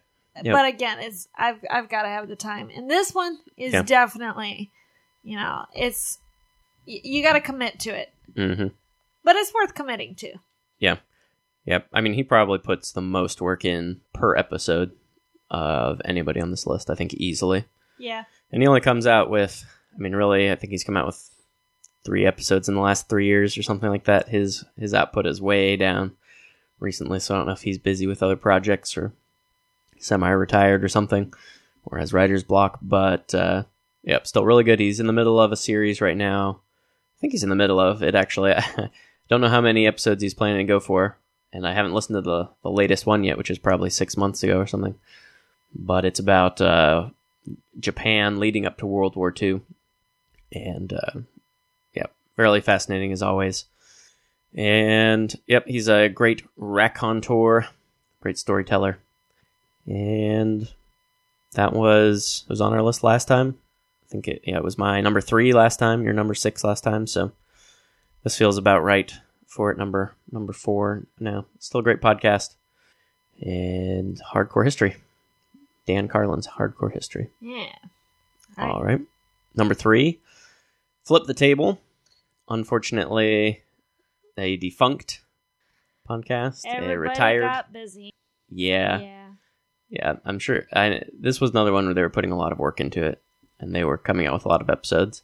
[0.43, 0.55] Yep.
[0.55, 3.83] But again, it's I've I've got to have the time, and this one is Yeah.
[3.83, 4.71] definitely,
[5.23, 6.17] you know, it's
[6.87, 8.69] y- you got to commit to it, hmm
[9.25, 10.33] but it's worth committing to.
[10.81, 10.97] Yeah.
[11.67, 11.87] Yep.
[11.93, 14.91] I mean, he probably puts the most work in per episode
[15.49, 16.91] of anybody on this list.
[16.91, 17.67] I think easily.
[17.99, 19.65] Yeah, And he only comes out with.
[19.95, 21.31] I mean, really, I think he's come out with
[22.05, 24.29] three episodes in the last three years or something like that.
[24.29, 26.17] His his output is way down
[26.81, 29.13] recently, so I don't know if he's busy with other projects or
[29.99, 31.33] semi-retired or something,
[31.85, 32.79] or has writer's block.
[32.83, 33.65] But uh,
[34.03, 34.81] yep, still really good.
[34.81, 36.61] He's in the middle of a series right now.
[37.23, 38.53] I think he's in the middle of it actually.
[38.53, 38.91] I
[39.29, 41.17] don't know how many episodes he's planning to go for,
[41.53, 44.43] and I haven't listened to the the latest one yet, which is probably six months
[44.43, 44.97] ago or something.
[45.73, 47.11] But it's about uh,
[47.79, 49.61] Japan leading up to World War II,
[50.53, 51.21] and uh,
[51.95, 53.67] yeah, fairly fascinating as always.
[54.53, 57.69] And yep, he's a great raconteur,
[58.21, 58.99] great storyteller,
[59.87, 60.69] and
[61.53, 63.59] that was was on our list last time.
[64.13, 66.85] I think it yeah it was my number three last time, your number six last
[66.85, 67.07] time.
[67.07, 67.33] So
[68.25, 69.11] this feels about right
[69.47, 69.79] for it.
[69.79, 71.47] Number number four now.
[71.61, 72.57] Still a great podcast
[73.41, 74.97] and hardcore history.
[75.87, 77.31] Dan Carlin's hardcore history.
[77.41, 77.73] yeah.
[78.59, 79.01] All right.
[79.55, 80.21] Number three,
[81.05, 81.81] flip the table.
[82.51, 83.63] Unfortunately,
[84.37, 85.23] a defunct
[86.07, 86.67] podcast.
[86.67, 87.41] Everybody a retired.
[87.41, 88.13] got busy.
[88.51, 89.29] yeah, yeah.
[89.89, 90.17] yeah.
[90.27, 90.67] I'm sure.
[90.75, 93.23] I, this was another one where they were putting a lot of work into it,
[93.63, 95.23] and they were coming out with a lot of episodes.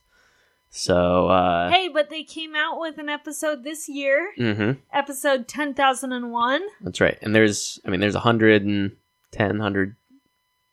[0.71, 6.63] So, uh, Hey, but they came out with an episode this year, hmm episode 10,001.
[6.83, 7.19] that's right.
[7.23, 9.97] And there's, I mean, there's 110, 100,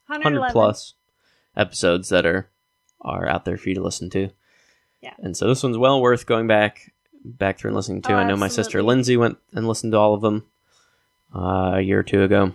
[0.07, 0.93] 100 plus
[1.57, 2.47] episodes that are
[3.01, 4.29] are out there for you to listen to.
[5.01, 5.13] Yeah.
[5.19, 6.91] And so this one's well worth going back
[7.23, 8.13] back through and listening to.
[8.13, 8.81] Oh, I know my sister.
[8.83, 10.45] Lindsay went and listened to all of them
[11.35, 12.53] uh, a year or two ago,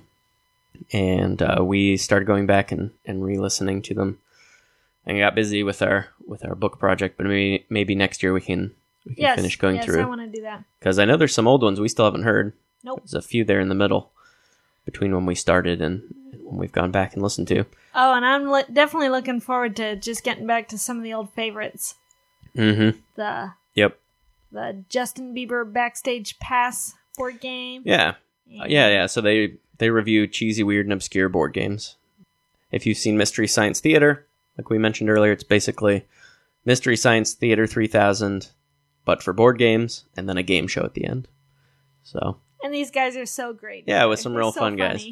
[0.92, 4.18] and uh, we started going back and, and re-listening to them.
[5.06, 8.40] And got busy with our with our book project, but maybe maybe next year we
[8.42, 8.72] can
[9.06, 10.62] we can Yes, finish going yes, I through want to do that.
[10.78, 12.52] because I know there's some old ones we still haven't heard.
[12.84, 13.00] Nope.
[13.00, 14.12] There's a few there in the middle
[14.84, 17.64] between when we started and, and when we've gone back and listened to.
[17.94, 21.12] Oh, and I'm li- definitely looking forward to just getting back to some of the
[21.14, 21.94] old favorites.
[22.56, 22.98] Mm-hmm.
[23.16, 23.98] The Yep.
[24.52, 27.82] the Justin Bieber backstage pass board game.
[27.84, 28.14] Yeah.
[28.50, 29.06] Uh, yeah, yeah.
[29.06, 31.96] So they they review cheesy, weird, and obscure board games.
[32.70, 34.26] If you've seen Mystery Science Theater,
[34.60, 36.04] like we mentioned earlier, it's basically
[36.66, 38.50] Mystery Science Theater 3000,
[39.06, 41.28] but for board games, and then a game show at the end.
[42.02, 43.84] So, And these guys are so great.
[43.86, 45.06] Yeah, with They're some real so fun guys.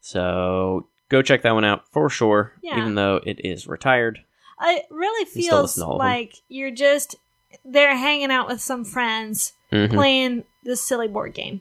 [0.00, 2.52] so go check that one out for sure.
[2.62, 2.78] Yeah.
[2.78, 4.20] Even though it is retired.
[4.60, 6.06] It really feels listen to all of them.
[6.06, 7.16] like you're just
[7.64, 9.90] there hanging out with some friends Mhm.
[9.92, 11.60] playing this silly board game.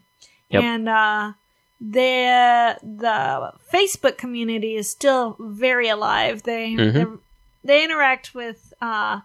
[0.49, 0.63] Yep.
[0.63, 1.34] And uh
[1.82, 6.44] the the Facebook community is still very alive.
[6.44, 7.20] They Mhm.
[7.64, 9.22] they're- interact with uh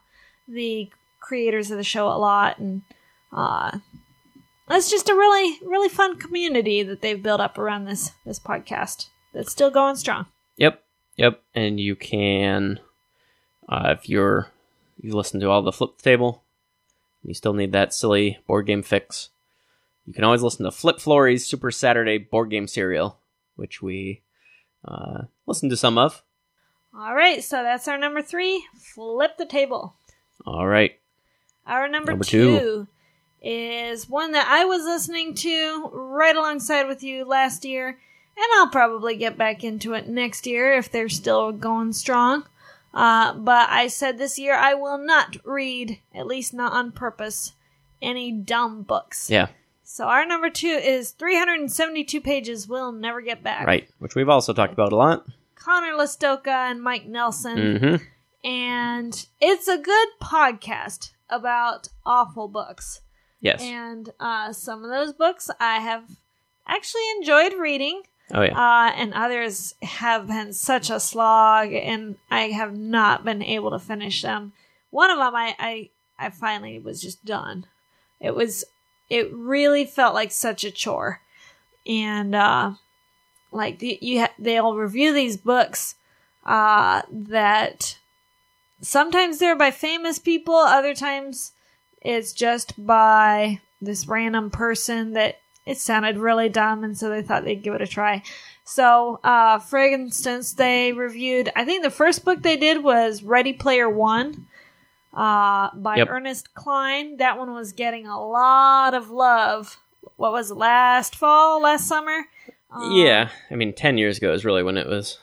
[0.48, 2.82] the creators of the show a lot and
[3.32, 3.78] uh
[4.70, 9.08] it's just a really really fun community that they've built up around this this podcast
[9.32, 10.26] that's still going strong.
[10.56, 10.82] Yep,
[11.16, 11.42] yep.
[11.54, 12.80] And you can,
[13.68, 14.48] uh, if you're
[15.00, 16.42] you listen to all the flip the table,
[17.22, 19.28] you still need that silly board game fix.
[20.06, 23.18] You can always listen to Flip Flory's Super Saturday board game serial,
[23.56, 24.22] which we
[24.84, 26.22] uh, listened to some of.
[26.98, 29.94] All right, so that's our number 3, flip the table.
[30.44, 30.98] All right,
[31.66, 32.88] Our number, Number two, two.
[33.42, 38.70] is one that I was listening to right alongside with you last year, and I'll
[38.70, 42.44] probably get back into it next year if they're still going strong.
[42.92, 47.52] Uh, but I said this year I will not read, at least not on purpose,
[48.02, 49.30] any dumb books.
[49.30, 49.48] yeah,
[49.92, 52.68] So our number two is 372 pages.
[52.68, 53.66] We'll never get back.
[53.66, 53.88] right.
[53.98, 55.26] Which we've also talked about a lot.
[55.56, 58.04] Conor Lastowka and Mike Nelson Mm-hmm.
[58.48, 63.00] and it's a good podcast about awful books.
[63.40, 63.60] Yes.
[63.60, 66.04] And uh, some of those books I have
[66.68, 68.56] actually enjoyed reading, oh yeah.
[68.56, 73.80] uh, and others have been such a slog, and I have not been able to
[73.80, 74.52] finish them.
[74.90, 77.66] One of them, I, I, I finally was just done.
[78.20, 78.64] It was,
[79.10, 81.20] it really felt like such a chore,
[81.86, 82.72] and uh,
[83.52, 85.96] like the, you, ha- they'll review these books
[86.46, 87.98] uh, that
[88.80, 91.52] sometimes they're by famous people, other times
[92.00, 97.44] it's just by this random person that it sounded really dumb and so they thought
[97.44, 98.22] they'd give it a try.
[98.64, 103.52] So, uh, for instance, they reviewed, I think the first book they did was Ready
[103.52, 104.46] Player One,
[105.14, 106.08] uh, by Yep.
[106.10, 107.16] Ernest Cline.
[107.18, 109.78] That one was getting a lot of love.
[110.16, 112.26] What was it, last fall, last summer?
[112.70, 113.30] Um, yeah.
[113.50, 115.18] I mean, ten years ago is really when it was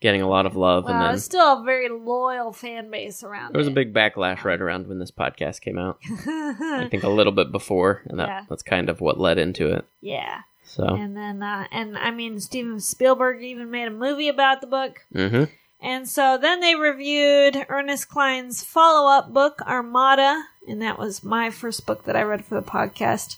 [0.00, 3.52] getting a lot of love, Well, and then still a very loyal fan base around
[3.52, 5.98] there was a big backlash right around when this podcast came out.
[6.26, 8.44] I think a little bit before, and that, Yeah.
[8.48, 9.84] that's kind of what led into it.
[10.00, 10.40] yeah.
[10.64, 14.66] So, And then, uh, and I mean, Steven Spielberg even made a movie about the
[14.66, 15.00] book.
[15.12, 15.44] hmm
[15.82, 21.50] And so then they reviewed Ernest Cline's follow up book, Armada, and that was my
[21.50, 23.36] first book that I read for the podcast.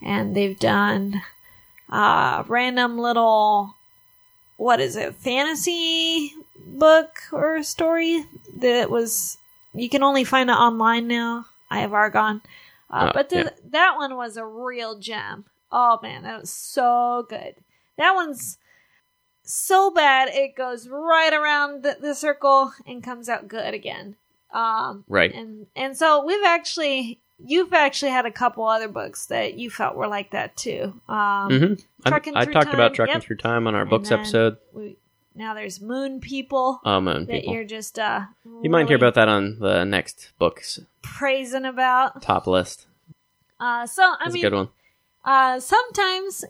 [0.00, 1.20] And they've done
[1.90, 3.74] uh, random little,
[4.56, 6.32] what is it, fantasy
[6.66, 8.24] book or story
[8.56, 9.36] that was,
[9.74, 11.44] you can only find it online now.
[11.70, 12.40] Eye of Argon.
[12.90, 13.48] Uh, Oh, but the, yeah.
[13.70, 15.44] that one was a real gem.
[15.72, 17.56] Oh man, that was so good.
[17.98, 18.58] That one's
[19.46, 24.16] so bad it goes right around the, the circle and comes out good again.
[24.52, 25.32] Um, right.
[25.34, 29.94] and and so we've actually you've actually had a couple other books that you felt
[29.96, 31.00] were like that too.
[31.08, 33.22] Um, hmm I, I talked about Time, trucking yep.
[33.22, 34.56] through time on our And books episode.
[34.72, 34.96] we,
[35.34, 37.52] now there's Moon People Oh, Moon that people.
[37.54, 38.22] you're just uh
[38.62, 42.22] You might hear about that on the next book's praising about.
[42.22, 42.86] top list.
[43.60, 44.68] Uh, so I That's mean, a good one.
[45.24, 46.44] uh, sometimes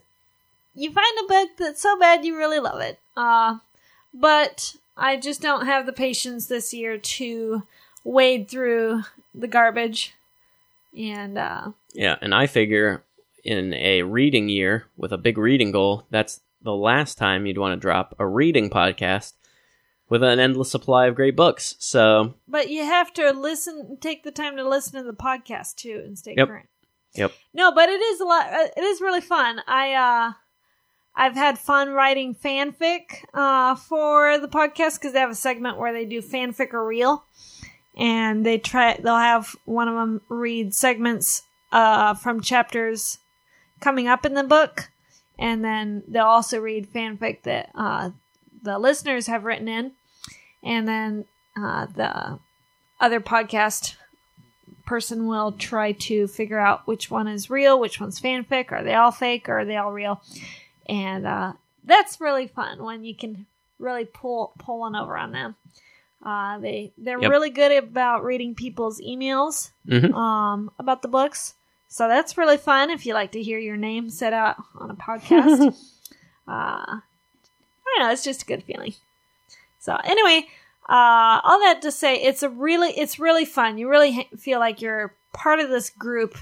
[0.76, 2.98] you find a book that's so bad you really love it.
[3.16, 3.58] Uh,
[4.14, 7.62] but I just don't have the patience this year to
[8.04, 9.02] wade through
[9.34, 10.14] the garbage.
[10.96, 13.02] And uh, Yeah, and I figure
[13.44, 17.72] in a reading year with a big reading goal, that's the last time you'd want
[17.72, 19.34] to drop a reading podcast
[20.08, 21.74] with an endless supply of great books.
[21.78, 26.02] So But you have to listen, take the time to listen to the podcast too,
[26.04, 26.48] and stay Yep.
[26.48, 26.68] current.
[27.14, 27.32] Yep.
[27.54, 28.52] No, but it is a lot.
[28.52, 29.60] uh, It is really fun.
[29.66, 30.32] I uh,
[31.16, 35.92] I've had fun writing fanfic uh for the podcast because they have a segment where
[35.92, 37.24] they do fanfic or real,
[37.96, 38.98] and they try.
[39.02, 43.18] They'll have one of them read segments uh from chapters
[43.80, 44.90] coming up in the book,
[45.38, 48.10] and then they'll also read fanfic that uh
[48.62, 49.92] the listeners have written in,
[50.62, 51.24] and then
[51.56, 52.38] uh the
[53.00, 53.94] other podcast
[54.84, 58.94] person will try to figure out which one is real, which one's fanfic, are they
[58.94, 60.22] all fake, or are they all real?
[60.88, 61.52] And uh,
[61.84, 63.46] that's really fun when you can
[63.78, 65.56] really pull pull one over on them.
[66.24, 67.30] Uh, they they're Yep.
[67.30, 70.12] really good about reading people's emails mhm.
[70.14, 71.54] um, about the books,
[71.88, 74.94] so that's really fun if you like to hear your name said out on a
[74.94, 75.60] podcast.
[76.48, 76.50] uh,
[76.98, 77.00] I
[77.84, 78.94] don't know, it's just a good feeling.
[79.78, 80.48] So anyway,
[80.88, 83.78] uh, all that to say, it's a really, it's really fun.
[83.78, 86.36] You really ha- feel like you're part of this group,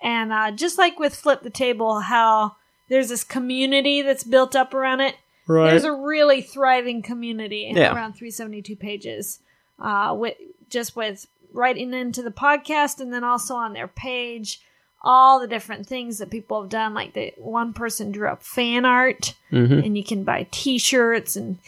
[0.00, 2.56] and uh, just like with Flip the Table, how
[2.92, 5.16] there's this community that's built up around it.
[5.48, 5.70] Right.
[5.70, 7.94] There's a really thriving community Yeah.
[7.94, 9.40] around 372 pages,
[9.78, 10.36] uh, with
[10.68, 14.60] just with writing into the podcast, and then also on their page,
[15.02, 16.92] all the different things that people have done.
[16.94, 19.84] Like the one person drew up fan art Mhm.
[19.86, 21.58] and you can buy T-shirts and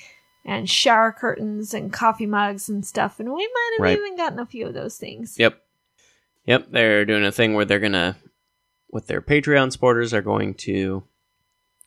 [0.47, 3.19] and shower curtains and coffee mugs and stuff.
[3.19, 3.97] And we might have Right.
[3.99, 5.37] even gotten a few of those things.
[5.39, 5.59] Yep.
[6.45, 6.67] Yep.
[6.71, 8.19] They're doing a thing where they're gonna,
[8.91, 11.03] with their Patreon supporters, are going to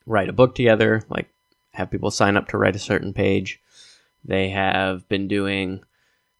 [0.07, 1.03] write a book together.
[1.09, 1.29] Like
[1.73, 3.61] have people sign up to write a certain page.
[4.25, 5.81] They have been doing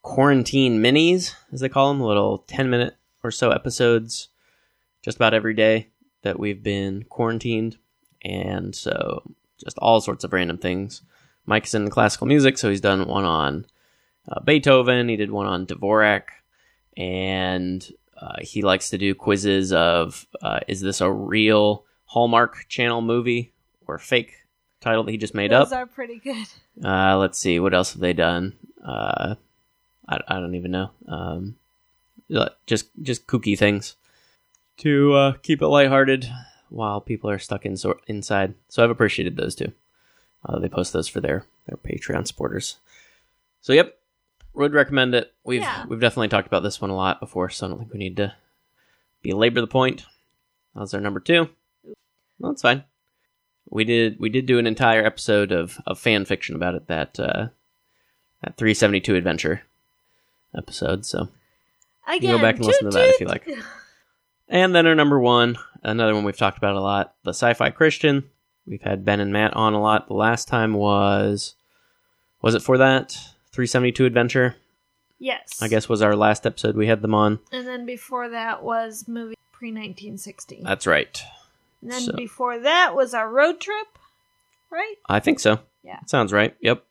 [0.02, 4.30] quarantine minis, as they call them, little ten minute or so episodes,
[5.04, 5.90] just about every day
[6.24, 7.78] that we've been quarantined,
[8.24, 9.22] and so
[9.64, 11.02] just all sorts of random things.
[11.46, 13.66] Mike's in classical music, so he's done one on
[14.28, 15.08] uh, Beethoven.
[15.08, 16.24] He did one on Dvorak,
[16.98, 17.88] and
[18.20, 23.54] uh, he likes to do quizzes of uh, is this a real Hallmark Channel movie
[23.88, 24.34] or fake
[24.82, 25.70] title that he just made Those up?
[25.70, 26.48] Those are pretty good.
[26.84, 28.54] Uh, let's see, what else have they done?
[28.86, 29.36] Uh,
[30.08, 30.92] I, I don't even know.
[31.08, 31.58] Um,
[32.34, 33.96] uh, just just kooky things
[34.78, 36.30] to uh, keep it lighthearted
[36.70, 38.54] while people are stuck in so- inside.
[38.70, 39.72] So I've appreciated those too.
[40.46, 42.78] Uh, they post those for their their Patreon supporters.
[43.62, 43.98] So yep,
[44.54, 45.34] would recommend it.
[45.44, 45.86] We've Yeah.
[45.88, 48.18] we've definitely talked about this one a lot before, so I don't think we need
[48.18, 48.34] to
[49.24, 50.06] belabor the point.
[50.76, 51.50] That was our number two.
[52.40, 52.84] Well, that's fine.
[53.70, 57.20] We did we did do an entire episode of, of fan fiction about it that
[57.20, 57.48] uh,
[58.44, 59.64] that 372 adventure
[60.56, 61.06] episode.
[61.06, 61.30] So
[62.08, 63.48] Again, go back and listen to that if you like.
[64.48, 68.30] and then our number one, another one we've talked about a lot, the Sci-Fi Christian.
[68.66, 70.08] We've had Ben and Matt on a lot.
[70.08, 71.56] The last time was
[72.42, 73.12] was it for that
[73.52, 74.56] 372 adventure?
[75.20, 75.62] Yes.
[75.62, 77.40] I guess was our last episode we had them on.
[77.52, 80.62] And then before that was movie pre 1960.
[80.64, 81.22] That's right.
[81.82, 83.88] And then so- before that was our road trip,
[84.72, 84.96] right?
[85.08, 85.60] I think so.
[85.84, 86.00] Yeah.
[86.06, 86.56] Sounds right.
[86.62, 86.84] Yep.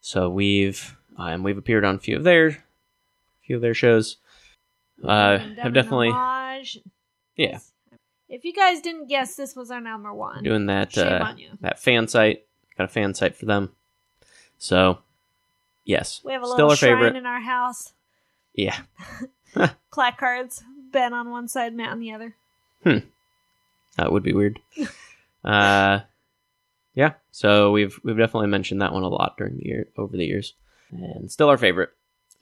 [0.00, 2.64] So we've um, we've appeared on a few of their
[3.46, 4.16] few of their shows.
[5.02, 6.10] Uh have definitely
[7.36, 7.58] yeah
[8.28, 10.42] If you guys didn't guess, this was our number one.
[10.44, 11.50] doing that Shame uh, on you.
[11.60, 12.44] that fan site.
[12.78, 13.72] Got a fan site for them.
[14.58, 14.98] So
[15.84, 17.16] yes, We have a still little our shrine favorite.
[17.16, 17.92] in our house.
[18.54, 18.76] Yeah,
[19.92, 20.62] Placards.
[20.92, 22.34] Ben on one side, Matt on the other.
[23.96, 24.58] That would be weird.
[25.44, 26.00] uh,
[26.94, 27.14] yeah.
[27.30, 30.54] So we've we've definitely mentioned that one a lot during the year over the years,
[30.90, 31.90] and still our favorite.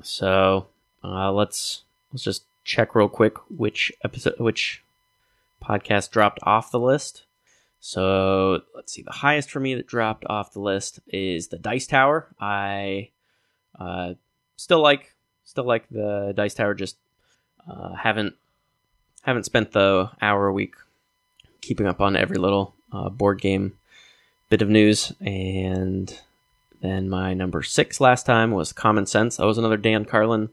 [0.02, 0.68] So
[1.04, 1.82] uh, let's
[2.12, 4.82] let's just check real quick which episode which
[5.62, 7.24] podcast dropped off the list.
[7.80, 9.02] So let's see.
[9.02, 12.28] The highest for me that dropped off the list is the Dice Tower.
[12.38, 13.10] I
[13.78, 14.14] uh,
[14.56, 16.74] still like still like the Dice Tower.
[16.74, 16.96] Just
[17.70, 18.34] uh, haven't
[19.22, 20.74] haven't spent the hour a week
[21.60, 23.74] keeping up on every little uh, board game
[24.48, 25.12] bit of news.
[25.20, 26.12] And
[26.80, 29.36] then my number six last time was Common Sense.
[29.36, 30.50] That was another Dan Carlin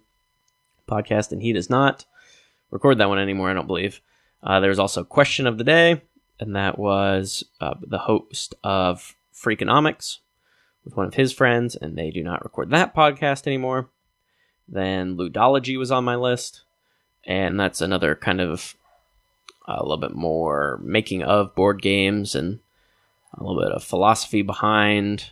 [0.87, 2.05] podcast, and he does not
[2.71, 4.01] record that one anymore, I don't believe.
[4.43, 6.01] Uh, there was also Question of the Day,
[6.39, 10.19] and that was uh, the host of Freakonomics
[10.85, 13.89] with one of his friends, and they do not record that podcast anymore.
[14.67, 16.63] Then Ludology was on my list,
[17.25, 18.75] and that's another kind of
[19.67, 22.59] a little bit more making of board games and
[23.33, 25.31] a little bit of philosophy behind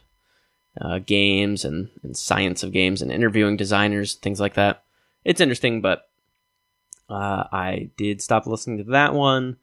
[0.80, 4.84] uh, games and, and science of games and interviewing designers, things like that.
[5.24, 6.10] It's interesting, but
[7.10, 9.58] uh, I did stop listening to that one.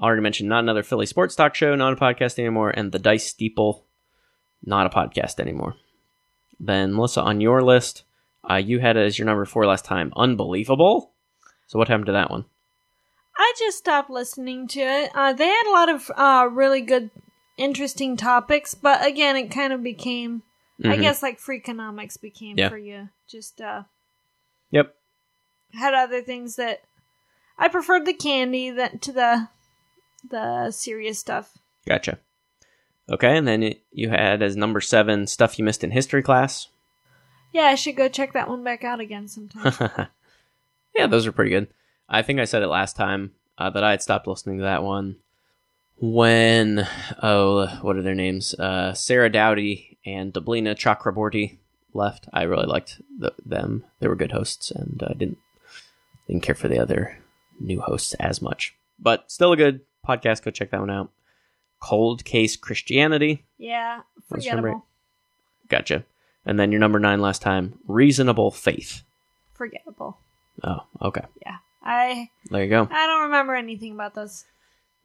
[0.00, 3.26] Already mentioned not another Philly sports talk show, not a podcast anymore, and the Dice
[3.26, 3.84] Steeple,
[4.64, 5.74] not a podcast anymore.
[6.58, 8.04] Then Melissa, on your list,
[8.48, 10.12] uh, you had as your number four last time.
[10.16, 11.12] Unbelievable.
[11.66, 12.46] So what happened to that one?
[13.42, 15.10] I just stopped listening to it.
[15.14, 17.10] Uh, they had a lot of uh, really good,
[17.56, 20.42] interesting topics, but again, it kind of became,
[20.84, 21.00] I Mhm.
[21.00, 22.68] guess, like Freakonomics became Yeah.
[22.68, 23.08] for you.
[23.26, 23.84] Just uh,
[24.72, 24.94] Yep.
[25.72, 26.82] had other things that
[27.56, 29.48] I preferred the candy that to the
[30.28, 31.56] the serious stuff.
[31.86, 32.18] Gotcha.
[33.08, 36.68] Okay, and then it, you had as number seven stuff you missed in history class.
[37.52, 39.72] Yeah, I should go check that one back out again sometime.
[40.94, 41.68] yeah, those are pretty good.
[42.10, 44.82] I think I said it last time uh, that I had stopped listening to that
[44.82, 45.16] one
[46.00, 46.86] when
[47.22, 48.54] oh, what are their names?
[48.54, 51.58] Uh, Sarah Dowdy and Deblina Chakraborty
[51.92, 52.26] left.
[52.32, 53.84] I really liked the, them.
[54.00, 55.38] They were good hosts, and I didn't
[56.26, 57.18] didn't care for the other
[57.60, 58.74] new hosts as much.
[58.98, 60.42] But still a good podcast.
[60.42, 61.10] Go check that one out.
[61.80, 63.46] Cold Case Christianity.
[63.58, 64.86] yeah, forgettable.
[65.68, 66.04] Gotcha.
[66.44, 69.02] And then your number nine last time, Reasonable Faith.
[69.52, 70.18] Forgettable.
[70.64, 71.24] Oh, okay.
[71.44, 72.88] Yeah, I There you go.
[72.90, 74.44] I don't remember anything about those.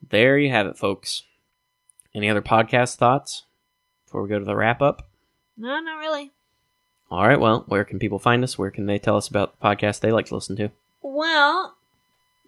[0.09, 1.23] There you have it, folks.
[2.13, 3.43] Any other podcast thoughts
[4.05, 5.09] before we go to the wrap up?
[5.57, 6.31] No, not really.
[7.11, 8.57] All right, well, where can people find us?
[8.57, 10.71] Where can they tell us about the podcast they like to listen to?
[11.01, 11.75] Well,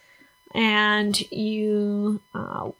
[0.55, 2.71] And you, uh,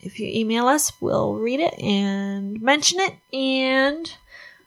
[0.00, 3.14] if you email us, we'll read it and mention it.
[3.32, 4.12] And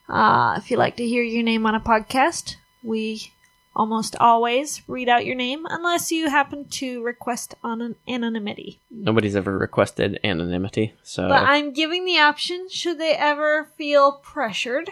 [0.08, 3.32] uh, if you'd like to hear your name on a podcast, we
[3.74, 8.80] almost always read out your name unless you happen to request on an anonymity.
[8.90, 14.90] Nobody's ever requested anonymity, so But I'm giving the option should they ever feel pressured.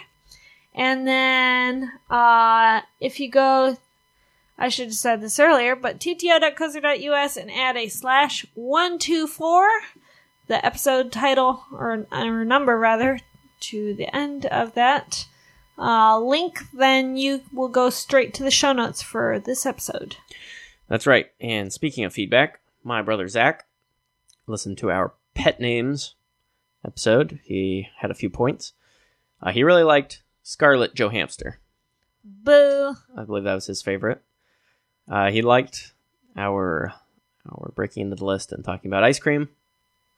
[0.75, 3.77] And then uh, if you go,
[4.59, 9.69] I should have said this earlier, but tto.kozer.us and add a slash 124,
[10.49, 13.21] the episode title, or, or number rather,
[13.61, 15.27] to the end of that
[15.79, 20.17] uh, link, then you will go straight to the show notes for this episode.
[20.89, 21.31] that's right.
[21.41, 23.67] And speaking of feedback, my brother Zach
[24.47, 26.17] listened to our pet names
[26.85, 27.39] episode.
[27.45, 28.73] He had a few points.
[29.41, 31.61] Uh, he really liked Scarlet Joe Hamster.
[32.25, 32.97] Boo!
[33.17, 34.23] I believe that was his favorite.
[35.11, 35.93] Uh, he liked
[36.37, 36.93] our
[37.51, 39.49] our breaking into the list and talking about ice cream.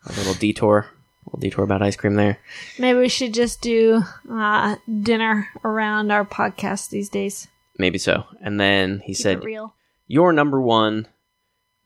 [0.06, 2.38] A little detour, a little detour about ice cream there.
[2.78, 7.46] Maybe we should just do uh, dinner around our podcast these days.
[7.78, 8.24] Maybe so.
[8.40, 9.74] And then he Keep said real.
[10.06, 11.06] your number one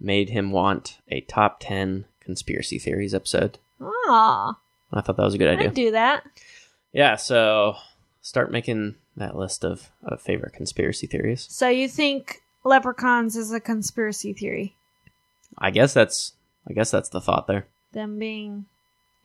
[0.00, 3.58] made him want a top ten conspiracy theories episode.
[3.80, 4.56] Aw,
[4.92, 5.68] I thought that was a good idea.
[5.68, 6.22] I'd do that.
[6.92, 7.74] Yeah, so
[8.22, 11.46] start making that list of, of favorite conspiracy theories.
[11.50, 14.74] So you think leprechauns is a conspiracy theory?
[15.58, 16.32] I guess that's
[16.68, 17.66] I guess that's the thought there.
[17.92, 18.66] Them being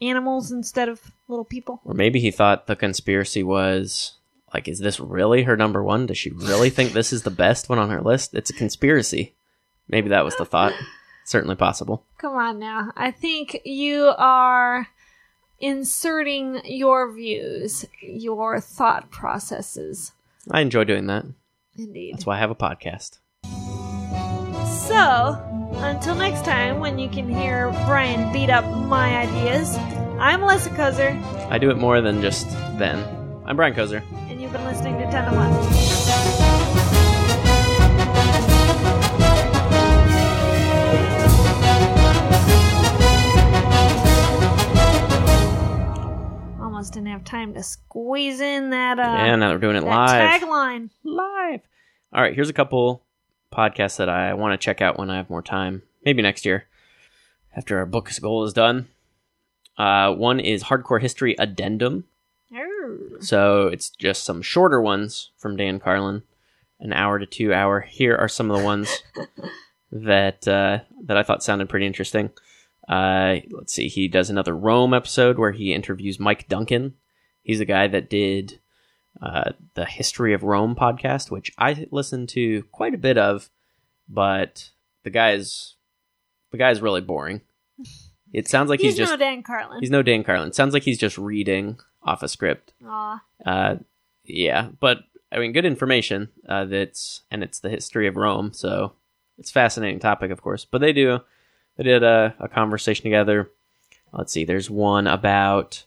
[0.02, 1.82] animals instead of little people?
[1.84, 4.14] Or maybe he thought the conspiracy was
[4.54, 6.06] like, is this really her number one?
[6.06, 8.34] Does she really think this is the best one on her list?
[8.34, 9.34] It's a conspiracy.
[9.88, 10.74] Maybe that was the thought.
[11.26, 12.06] Certainly possible.
[12.18, 12.92] Come on now.
[12.96, 14.88] I think you are
[15.60, 20.12] inserting your views, your thought processes.
[20.50, 21.26] I enjoy doing that.
[21.78, 22.16] Indeed.
[22.16, 23.20] That's why I have a podcast.
[24.90, 25.38] So,
[25.84, 29.76] until next time, when you can hear Brian beat up my ideas,
[30.18, 31.22] I'm Melissa Kozer,
[31.52, 32.98] I do it more than just then.
[33.46, 34.02] I'm Brian Kozer.
[34.32, 37.00] and you've been listening to 10 to 1.
[46.60, 50.42] Almost didn't have time to squeeze in that, uh, yeah, now we're doing it live.
[50.42, 50.90] tagline.
[51.04, 51.62] Live.
[52.12, 53.06] All right, here's a couple
[53.60, 55.82] podcasts that I want to check out when I have more time.
[56.06, 56.68] Maybe next year,
[57.54, 58.88] after our book goal is done.
[59.78, 62.06] Uh, one is Hardcore History Addendum.
[62.56, 63.20] Arr.
[63.20, 66.24] So it's just some shorter ones from Dan Carlin,
[66.80, 67.82] an hour to two hour.
[67.82, 69.04] Here are some of the ones
[69.92, 72.30] that uh, that I thought sounded pretty interesting.
[72.88, 76.94] Uh, let's see, he does another Rome episode where he interviews Mike Duncan.
[77.44, 78.59] He's the guy that did
[79.22, 83.50] uh, the History of Rome podcast, which I listen to quite a bit of,
[84.08, 84.70] but
[85.04, 85.76] the guy's
[86.52, 87.42] the guy's really boring.
[88.32, 89.80] It sounds like he's, He's, just no Dan Carlin.
[89.80, 90.54] he's no Dan Carlin.
[90.54, 92.74] Sounds like he's just reading off a script.
[92.86, 93.22] Aw.
[93.46, 93.76] Uh,
[94.24, 95.00] yeah, but
[95.32, 96.30] I mean, good information.
[96.48, 98.94] Uh, that's and it's the history of Rome, so
[99.38, 100.66] it's a fascinating topic, of course.
[100.66, 101.20] But they do
[101.78, 103.50] they did a, a conversation together.
[104.12, 104.44] Let's see.
[104.44, 105.86] There's one about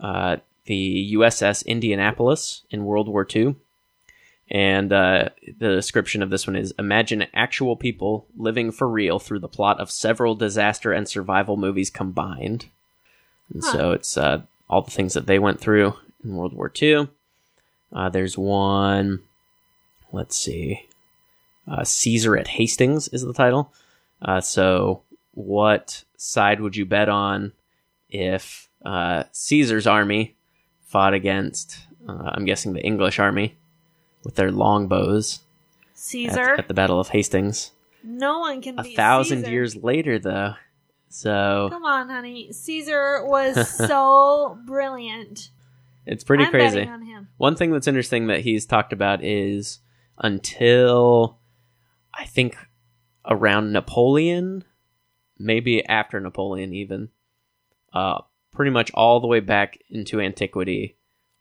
[0.00, 0.38] uh,
[0.68, 3.56] the USS Indianapolis in World War II,
[4.50, 9.40] And uh, the description of this one is Imagine actual people living for real through
[9.40, 12.66] the plot of several disaster and survival movies combined.
[13.52, 13.72] And Huh.
[13.72, 17.08] so it's uh, all the things that they went through in World War II.
[17.92, 19.20] Uh, there's one,
[20.12, 20.86] let's see,
[21.66, 23.72] uh, Caesar at Hastings is the title.
[24.20, 25.02] Uh, so,
[25.32, 27.52] what side would you bet on
[28.10, 30.34] if uh, Caesar's army
[30.88, 31.78] fought against,
[32.08, 33.56] uh, I'm guessing, the English army
[34.24, 35.40] with their longbows
[35.92, 36.54] at, Caesar.
[36.56, 37.70] at the Battle of Hastings?
[38.02, 39.50] no one can A thousand Caesar.
[39.50, 40.54] years later, though.
[41.10, 42.52] So, Come on, honey.
[42.52, 45.50] Caesar was so brilliant.
[46.06, 46.86] it's pretty I'm crazy.
[46.86, 47.28] on him.
[47.38, 49.78] One thing that's interesting that he's talked about is
[50.18, 51.38] until
[52.14, 52.56] I think
[53.26, 54.64] around Napoleon,
[55.38, 57.08] maybe after Napoleon, even,
[57.92, 58.20] uh,
[58.58, 60.96] pretty much all the way back into antiquity,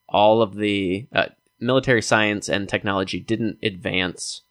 [0.07, 1.26] all of the uh,
[1.59, 4.43] military science and technology didn't advance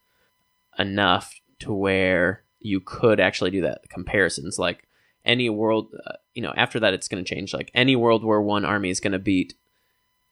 [0.77, 4.59] enough to where you could actually do that comparisons.
[4.59, 4.89] Like
[5.25, 7.55] any world uh, you know after that it's going to change.
[7.55, 9.55] Like any world war one army is going to beat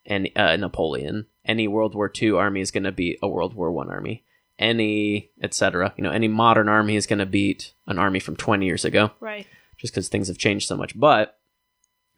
[0.05, 1.27] any uh, napoleon.
[1.45, 4.25] Any world war two army is going to beat a world war one army.
[4.59, 8.67] Any etc you know any modern army is going to beat an army from 20
[8.67, 9.13] years ago.
[9.21, 9.47] Right.
[9.77, 10.99] just because things have changed so much.
[10.99, 11.39] But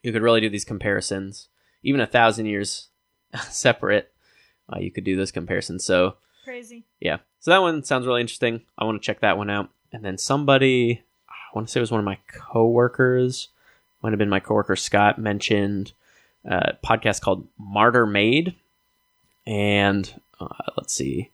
[0.06, 1.48] you could really do these comparisons
[1.82, 2.88] even a thousand years
[3.48, 4.12] separate
[4.72, 6.84] uh, you could do this comparison so Crazy.
[7.00, 7.18] yeah.
[7.40, 8.62] So that one sounds really interesting.
[8.78, 9.68] I want to check that one out.
[9.92, 13.48] And then somebody, I want to say it was one of my coworkers,
[14.00, 15.92] might have been my coworker Scott, mentioned
[16.44, 18.54] a podcast called Martyr Made.
[19.46, 21.30] And uh, let's see,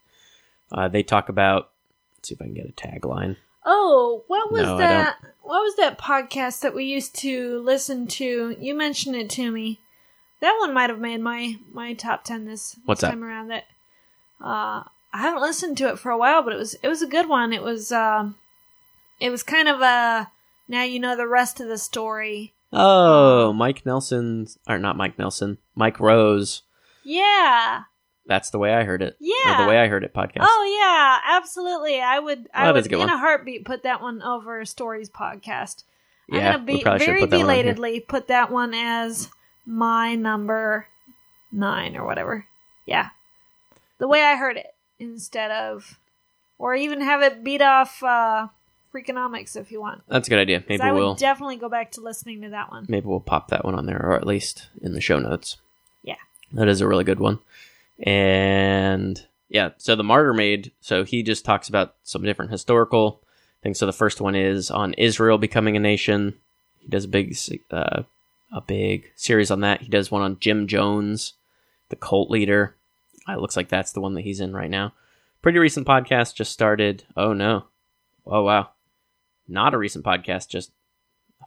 [0.70, 1.70] uh, they talk about,
[2.16, 3.36] let's see if I can get a tagline.
[3.66, 5.18] Oh, what was No, that?
[5.42, 8.56] What was that podcast that we used to listen to?
[8.58, 9.80] You mentioned it to me.
[10.40, 13.14] That one might have made my my top ten this, What's this that?
[13.14, 13.48] time around.
[13.48, 13.64] That
[14.40, 14.82] uh,
[15.12, 17.28] I haven't listened to it for a while, but it was it was a good
[17.28, 17.52] one.
[17.52, 18.36] It was um,
[19.20, 20.30] it was kind of a
[20.68, 22.52] now you know the rest of the story.
[22.72, 26.42] Oh, Mike Nelson, or not Mike Nelson, Mike Rowe.
[27.04, 27.82] Yeah,
[28.26, 29.14] That's the way I heard it.
[29.14, 29.62] Or yeah.
[29.62, 30.40] the way I heard it podcast.
[30.42, 32.00] Oh yeah, absolutely.
[32.00, 32.48] I would.
[32.54, 33.10] I would a in one.
[33.10, 35.84] a heartbeat put that one over Stories podcast.
[36.28, 39.28] yeah, I'm gonna be very put belatedly put that one as
[39.66, 40.86] my number
[41.50, 42.46] nine or whatever.
[42.86, 43.10] Yeah,
[43.98, 45.98] the way I heard it instead of,
[46.58, 48.48] or even have it beat off uh,
[48.92, 50.02] Freakonomics if you want.
[50.08, 50.62] That's a good idea.
[50.68, 52.86] Maybe I would we'll definitely go back to listening to that one.
[52.88, 55.56] maybe we'll pop that one on there, or at least in the show notes.
[56.02, 56.16] Yeah.
[56.52, 57.40] That is a really good one.
[58.00, 63.22] And yeah, so the Martyr Made, so he just talks about some different historical
[63.62, 63.78] things.
[63.78, 66.34] So the first one is on Israel becoming a nation.
[66.80, 67.36] He does a big,
[67.70, 68.02] uh,
[68.52, 69.82] a big series on that.
[69.82, 71.34] He does one on Jim Jones,
[71.88, 72.76] the cult leader.
[73.28, 74.94] It looks like that's the one that he's in right now.
[75.42, 77.04] Pretty recent podcast just started.
[77.16, 77.64] Oh no.
[78.26, 78.70] Oh wow.
[79.48, 80.72] Not a recent podcast, just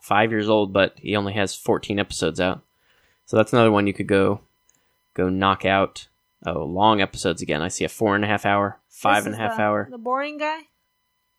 [0.01, 2.61] five years old, but he only has 14 episodes out.
[3.25, 4.41] So that's another one you could go
[5.13, 6.07] go knock out.
[6.45, 7.61] Oh, long episodes again.
[7.61, 9.87] I see a four and a half hour, five and a half the- hour.
[9.89, 10.61] The boring guy.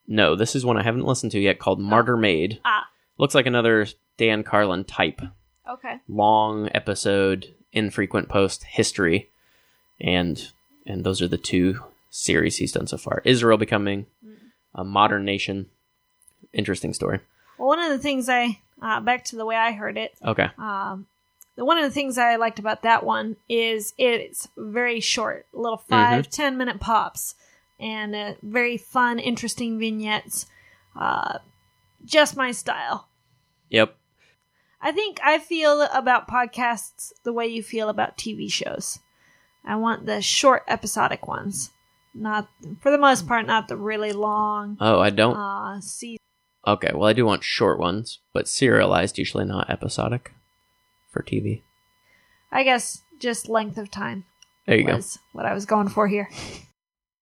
[0.09, 2.61] No, this is one I haven't listened to yet called Martyr Made.
[2.65, 2.87] Ah,
[3.19, 3.87] Looks like another
[4.19, 5.21] Dan Carlin type.
[5.69, 5.97] okay.
[6.09, 9.29] Long episode, infrequent post history.
[10.01, 10.53] And
[10.87, 11.81] and those are the two
[12.11, 13.23] series he's done so far.
[13.25, 14.07] Israel becoming
[14.75, 15.67] a modern nation.
[16.53, 17.21] Interesting story.
[17.59, 20.13] Well, one of the things I uh, back to the way I heard it.
[20.25, 20.49] Okay.
[20.59, 21.07] Um,
[21.65, 26.29] one of the things I liked about that one is it's very short, little 5
[26.31, 27.35] ten minute pops,
[27.81, 30.47] and uh, very fun, interesting vignettes.
[30.99, 31.39] Uh,
[32.05, 33.09] just my style.
[33.71, 33.97] Yep.
[34.81, 38.99] I think I feel about podcasts the way you feel about TV shows.
[39.65, 41.71] I want the short episodic ones,
[42.15, 42.49] not
[42.81, 45.35] for the most part, not the really long Oh, I don't.
[45.37, 46.19] uh, season.
[46.67, 50.33] Okay, well, I do want short ones, but serialized, usually not episodic
[51.17, 51.62] for TV.
[52.53, 54.25] I guess just length of time
[54.67, 55.01] There you go.
[55.33, 56.29] what I was going for here.